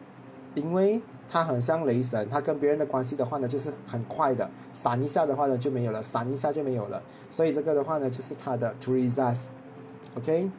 [0.54, 7.02] 因为他很像雷神，他跟别人的关系的话呢，就是很快的，闪一下的话呢就没有了，闪一下就没有了。
[7.30, 9.48] 所以这个的话呢，就是他的 To resist。
[10.16, 10.50] OK。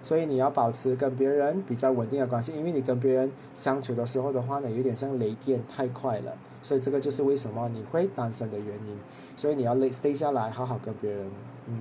[0.00, 6.32] 所以你要保持跟别人比较稳定的关系，因为你跟别人相处的时候的话呢，有点像雷电太快了，
[6.62, 8.96] 所以这个就是为什么你会单身的原因。
[9.36, 11.28] 所以你要 stay 下来，好好跟别人，
[11.66, 11.80] 嗯。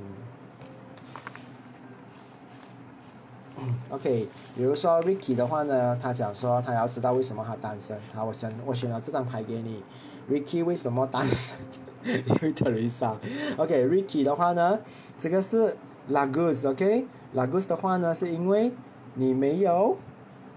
[3.90, 7.98] OK，比如说 Ricky 的话呢，他讲说他要知道为什么他单身。
[8.14, 9.84] 好，我选我选了这张牌给你
[10.30, 11.58] ，Ricky 为什么单身？
[12.04, 13.16] 因为 Teresa。
[13.58, 14.80] OK，Ricky 的话呢，
[15.18, 15.76] 这个是
[16.10, 17.08] Lagos，OK。
[17.34, 18.74] 拉古斯的话呢，是因为
[19.14, 19.96] 你没有，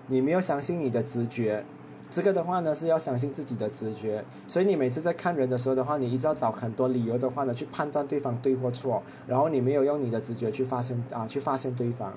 [0.08, 1.64] 你没有相信你的直觉，
[2.10, 12.12] 这个的话呢是要相信自己的直觉，所以你每次在看人的时候的话，你一直要找很多理由的话呢去判断对方对或错，然后你没有用你的直觉去发现啊去发现对方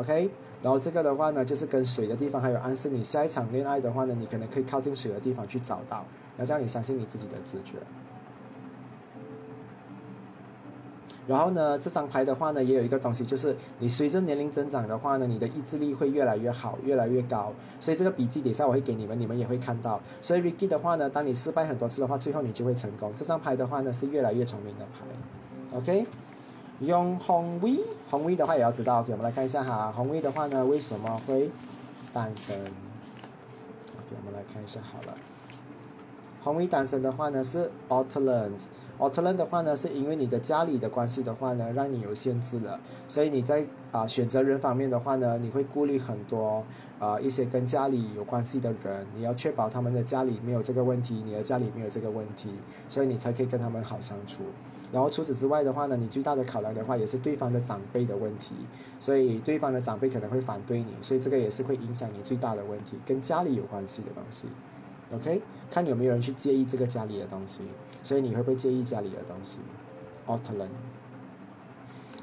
[0.00, 0.30] ，OK，
[0.62, 6.04] 然后这个的话呢就是跟水的地方还有暗示你下一场恋爱的话呢，你可能可以靠近水的地方去找到，
[6.38, 7.78] 要让你相信你自己的直觉。
[11.28, 17.52] 然后呢，这张牌的话呢，也有一个东西，就是你随着年龄增长的话呢，你的意志力会越来越好，越来越高。
[17.78, 20.00] 所以这个笔记底下我会给你们，你们也会看到。
[20.20, 23.12] 所以 Ricky 的话呢，当你失败很多次的话，最后你就会成功。
[23.14, 25.78] 这张牌的话呢，是越来越聪明的牌。
[25.78, 26.04] OK，
[26.80, 27.78] 用红 V，
[28.10, 29.00] 红 V 的话也要知道。
[29.00, 31.50] OK，我们来看一下哈，红 V 的话呢，为什么会
[32.12, 35.14] 单身？OK，我们来看一下好了。
[36.42, 38.64] 红 V 单身的话呢，是 Outland。
[38.98, 42.78] a u t l a n 的话呢，是因为你的家里的关系的话呢，让你有限制了，
[43.08, 46.62] 所以你在啊选择人方面的话呢，你会顾虑很多
[46.98, 52.50] 啊一些跟家里有关系的人，你要确保他们的家里没有这个问题，你的家里没有这个问题，
[52.90, 54.42] 所以你才可以跟他们好相处。
[54.92, 58.54] 然后除此之外的话呢，你最大的考量的话也是对方的长辈的问题，
[58.98, 64.46] 所以对方的长辈可能会反对你，所以这个也是会影响你最大的问题，跟家里有关系的东西。
[65.14, 67.60] OK，看有没有人去介意这个家里的东西。
[68.02, 69.58] 所以你会不会介意家里的东西
[70.24, 70.70] o t l a n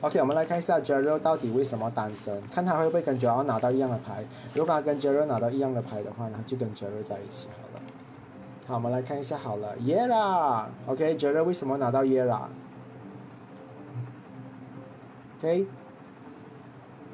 [0.01, 4.25] OK，我们来看一下 Jero 到底为什么单身，看他会不会跟 Jero 拿到一样的牌。
[4.55, 7.81] 如果他跟 Jero 拿到一样的牌的话呢，就跟 Jero 在一起好了。
[8.67, 12.49] 好，我们来看一下好了，Yara，OK，觉得为什么拿到 Yera？OK，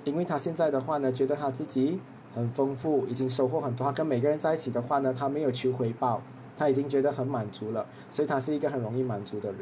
[0.03, 1.99] 因为他现在的话呢，觉得他自己
[2.33, 3.85] 很丰富，已经收获很多。
[3.85, 6.23] 他跟每个人在一起的话呢，他没有求回报。
[6.55, 9.61] 他已经觉得很满足了，所以他是一个很容易满足的人，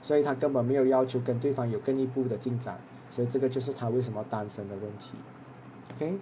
[0.00, 2.78] 所以他根本没有要求跟对方有更一步的进展，
[3.10, 5.14] 所以这个就是他为什么单身的问题。
[5.96, 6.18] OK，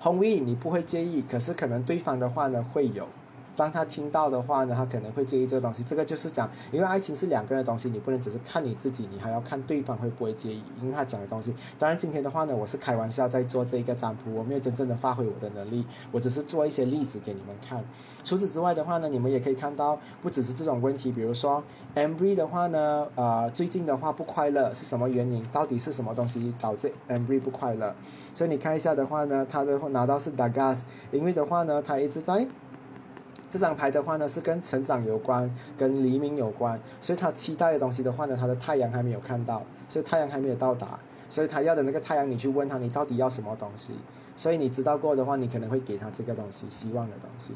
[0.00, 3.06] 红 V 你不会介意，可是可能对方的话呢会有
[3.56, 5.82] 当他听到的话呢，他可能会介意这个东西。
[5.82, 10.62] 这个就是讲，因为爱情是两个人的东西，你不能只是看你自己，你还要看对方会不会介意。
[10.82, 17.82] 因为他讲的东西，当然今天的话呢，我是开玩笑在做这一个占卜，我没有真正的发挥我的能力，我只是做一些例子给你们看。
[18.22, 21.62] 除此之外的话呢，你们也可以看到，不只是这种问题，比如说
[21.94, 25.42] m b r y 的话呢，呃，最近的话不快乐是什么原因？
[25.52, 27.94] 到底是什么东西导致 m b r y 不快乐？
[28.34, 32.46] 所以你看一下的话呢，他的拿到是 Dagas，因为的话呢，他一直在。
[33.50, 40.98] 这张牌的话呢，是跟成长有关，跟黎明有关，所以他期待的东西的话呢，他的太阳还没有看到，所以太阳还没有到达，
[41.30, 43.92] 所以他要的那个太阳，你去问他，你到底要什么东西？
[44.36, 47.54] 所以你知道过的话，你可能会给他这个东西，希望的东西，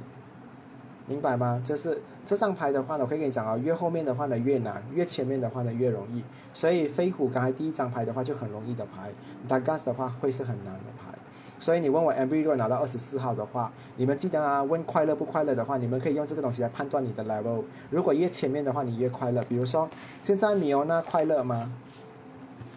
[1.07, 1.61] 明白吗？
[1.65, 6.23] 这是这张牌的话呢，我可以跟你讲啊，越后面的话呢越难，越前面的话呢越容易，
[6.55, 9.11] 所以飞虎刚才第一张牌的话就很容易的牌
[9.47, 11.19] d a g a s 的话会是很难的牌。
[11.61, 14.63] 所以你问我 M V 如果拿到二十四号的话，你们记得啊？
[14.63, 17.63] 问快乐不快乐的话，你们可以用这个东西来判断你的 level。
[17.91, 19.43] 如果越前面的话，你越快乐。
[19.43, 19.89] 比如说，
[20.23, 21.71] 现在米欧娜快乐吗？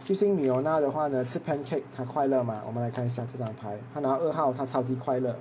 [0.03, 2.61] 最近米欧娜的话呢，吃 pancake，她快乐吗？
[2.67, 5.33] 我们来看一下这张牌，她拿二号，她超级快乐，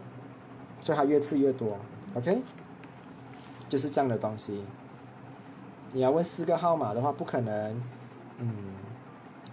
[0.81, 1.77] 所以她越吃越多。
[2.14, 2.40] OK，
[3.69, 4.62] 就是这样的东西。
[5.90, 7.82] 你要问四个号码的话，不可能。
[8.39, 8.48] 嗯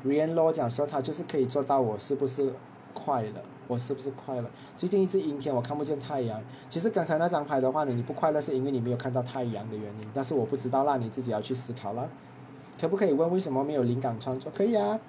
[0.05, 2.53] ，Rian Law 讲说他就是可以做到，我是不是
[2.93, 3.41] 快乐？
[3.69, 4.49] 我是不是快乐？
[4.75, 6.41] 最近一直阴天，我看不见太阳。
[6.71, 10.07] 其实刚才那张牌的话呢，你不快乐是因为你没有看到太阳的原因。
[10.11, 12.09] 但是我不知道，那你自己要去思考了。
[12.81, 14.51] 可不可以问为什么没有灵感创作？
[14.55, 14.99] 可以啊。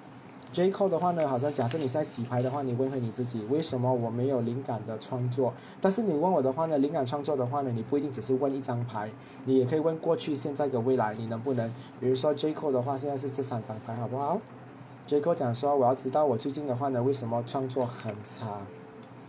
[0.53, 5.51] J c o 的话呢，好像假设你在洗牌的话，你问回你自己，为什么我没有灵感的创作？
[5.79, 9.09] 但是你问我的话呢，灵感创作的话呢，你不一定只是问一张牌，
[9.45, 11.67] 你也可以问过去、现在跟未来，你能不能？
[11.99, 14.39] 比如说 J c o 的话，现在是这三张牌，好不好？
[15.11, 18.61] 杰克讲说：“我要知道我最近的话呢，为什么创作很差？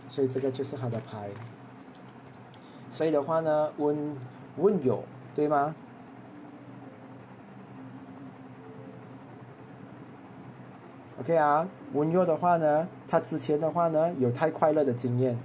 [0.07, 1.29] 所以这个就是他的牌。
[2.89, 4.15] 所以的话呢，温
[4.59, 5.03] 温有，
[5.35, 5.75] 对吗
[11.19, 15.37] ？OK 啊，温柔的话呢，他之前的话呢有太快乐的经验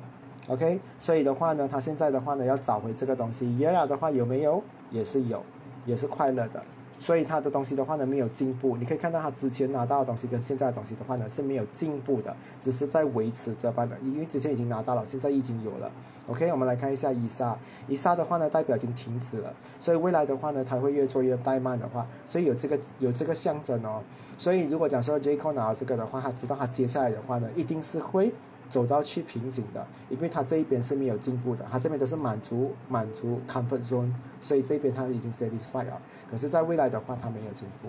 [0.46, 3.58] ，OK，所以的话呢，他现在的话呢要找回这个东西。
[3.58, 4.62] 耶拉的话有没有？
[4.92, 5.42] 也是有，
[5.84, 6.62] 也是快乐的。”
[6.98, 8.76] 所以他的东西的话呢，没有进步。
[8.76, 13.96] 你可以看到他之前拿到的东西跟现在的东西的话呢是没有进步的，只是在维持这般的。
[14.02, 15.90] 因为之前已经拿到了，现在已经有了。
[16.26, 17.56] OK，我们来看一下伊莎。
[17.86, 19.54] 伊莎的话呢，代表已经停止了。
[19.80, 24.02] 所以未来的话呢，他会越做越怠慢的话，所以有这个有这个象征哦。
[24.36, 25.52] 所以如果讲说 J.K.
[25.52, 28.32] 拿到这个的话，他知道他接下来的话呢，一定是会。
[28.68, 36.00] 走到去瓶颈的，因为他这一边是没有进步的，他这边都是满足满足 comfort zone，所以这边他已经 satisfied 了。
[36.30, 37.88] 可是，在未来的话，他没有进步。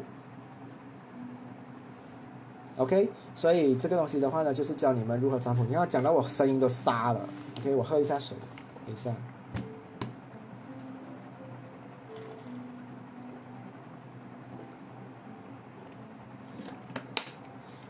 [2.78, 5.66] OK，所以这个东西的话呢，就是教你们如何占卜。
[5.66, 7.28] 你要讲到我声音都沙了
[7.60, 8.38] ，OK，我喝一下水，
[8.86, 9.14] 等一下。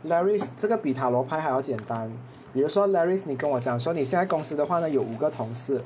[0.08, 2.12] Larry，这个比塔罗牌还要简单。
[2.60, 5.82] 比如说，Larry，你跟我讲说，你现在公司的话呢有五个同事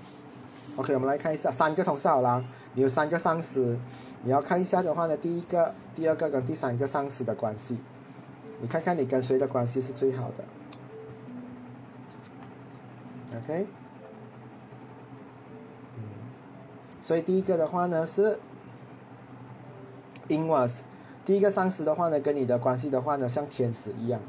[0.75, 2.43] ，OK，我们来看一下，三个同事好啦，
[2.73, 3.77] 你有三个上司，
[4.23, 7.77] 你要看一下的话呢，第一个、第二个跟第三个上司的关系，
[8.59, 10.43] 你看看你跟谁的关系是最好的
[13.37, 13.67] ，OK，
[15.97, 16.01] 嗯，
[17.03, 18.39] 所以第一个的话呢是
[20.27, 20.79] Inwas，
[21.23, 24.19] 第一个上司的话呢跟你的关系的话呢像天使一样，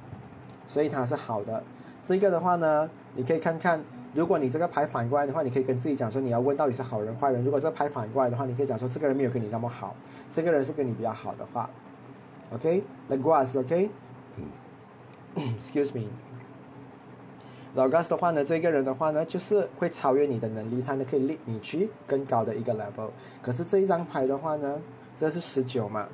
[0.66, 1.65] 所以他是好的。
[2.05, 3.82] 这个的话呢，你可以看看，
[4.12, 7.43] 如果你这个牌反过来的话，你可以跟自己讲说，你要问到底是好人坏人。
[7.43, 9.97] 如果这个牌反过来的话，你可以讲说，这个人没有跟你那么好，
[10.31, 11.70] 这个人是跟你比较好的话
[12.52, 13.90] ，OK，the grass，OK，excuse
[15.98, 16.09] me，
[17.74, 23.09] 老 gas 的话呢，这个人的话呢，就是会超越你的能力，他呢可以令你去更高的一个 level。
[23.40, 24.78] 可是这一张牌的话呢，
[25.16, 26.06] 这是十九嘛，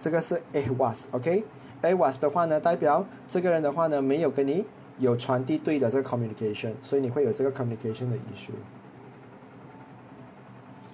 [0.00, 1.30] 这个是 a was，OK。
[1.32, 1.44] A
[1.82, 4.64] was 的话呢，代表这个人的话呢，没有跟你
[4.98, 8.52] 有传递对的这个 communication，所以你会有这个 communication 的 issue。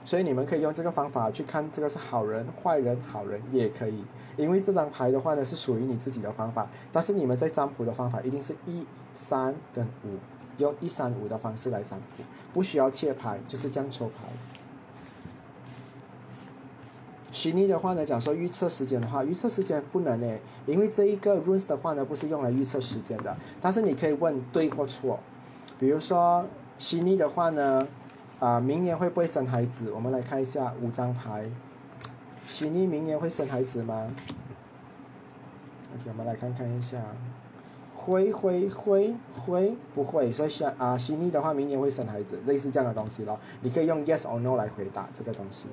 [0.05, 4.05] 所以你们可以用这个方法去看这个是好人、坏人、好人也可以，
[4.37, 10.17] 因为这张牌的话呢是属于你自己的方法，但是你们在占卜的方法一定是一三跟五，
[10.59, 12.23] 用一三五的方式来占卜，
[12.53, 14.29] 不需要切牌，就是这样抽牌。
[17.37, 23.37] 虚拟的话呢，讲说预测时间的话，预测时间不能呢，因为这一个 runes 的话呢，不是用来预测时间的。
[23.61, 25.21] 但是你可以问对或错，
[25.79, 26.47] 比如说
[26.79, 27.87] 虚拟的话呢，
[28.39, 29.93] 啊，明年会不会生孩子？
[29.93, 31.45] 我们来看一下五张牌，
[32.47, 34.11] 虚拟明年会生孩子吗
[35.95, 37.03] ？OK，我们来看看一下，
[37.95, 39.15] 会会会
[39.45, 40.33] 会不会？
[40.33, 43.39] 所以像啊，悉尼的话，明年会生孩子，类似这样的东西咯。
[43.61, 45.67] 你可以用 yes or no 来回答这个东西。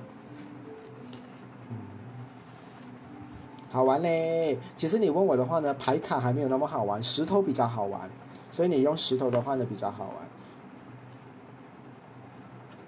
[3.74, 4.56] 好玩嘞！
[4.78, 8.08] 其实你问我的话呢，牌卡还没有那么好玩，石头比较好玩，
[8.52, 10.16] 所以你用石头的话呢比较好玩。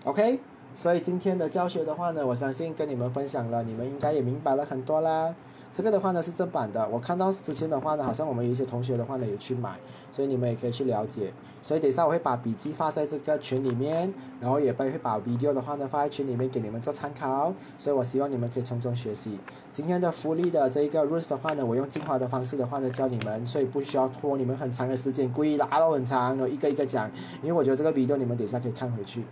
[0.03, 0.39] OK，
[0.75, 5.33] 所以今天的教学的话呢，我相信跟你们分享了，你们应该也明白了很多啦。
[5.75, 9.75] 这个的话呢是正版的，我看到之前的话呢，好像我们有一些同学的话呢也去买，
[10.09, 11.33] 所以你们也可以去了解。
[11.61, 17.53] 所以等一下我会把笔记发在这个群里面，然后也会会把 video 的话呢发在群里面给你们做参考。
[17.77, 19.37] 所以我希望你们可以从中学习。
[19.73, 27.11] 今天的福利的这一个 rules 的话呢，我用精华的方式的话呢教你们，所以不需要拖你们很长的时间，故意拉到很长，然后一个一个讲，
[27.41, 29.25] 因为我觉得这个 video 你们等一下可以看回去，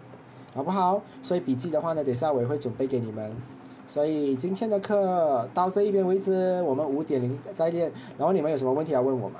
[0.53, 1.01] 好不好？
[1.21, 3.33] 所以笔记的话呢，等一下我也会准备给你们。
[3.93, 7.91] 所以今天的课到这一边为止，我们五点零再练。
[8.17, 9.39] 然后你们有什么问题要问我吗？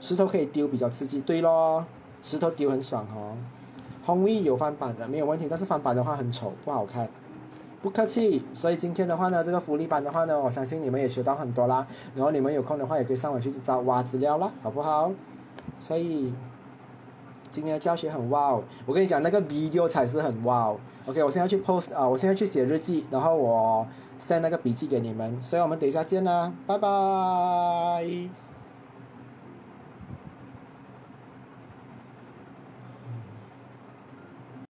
[0.00, 1.20] 石头可以丢，比较刺激。
[1.20, 1.84] 对咯，
[2.20, 3.36] 石头丢很爽哦。
[4.04, 7.08] 红衣有翻版的没有问题，但是翻版的话很丑，不好看。
[7.80, 8.42] 不客气。
[8.52, 11.86] 所以今天的话呢，这个福利班的话呢，我相信你们也学到很多啦。
[12.16, 15.12] 然后你们有空的话，也可以上网去找挖资料啦，好不好？
[15.78, 16.34] 所以。
[17.56, 18.62] 今天的教学很哇哦！
[18.84, 20.78] 我跟你讲，那个 video 才是很哇哦。
[21.06, 23.86] OK，我现在去 post 啊，我现在去写日记，然后我
[24.20, 25.42] send 那个笔记给你们。
[25.42, 28.45] 所以我们等一下见啦，拜拜。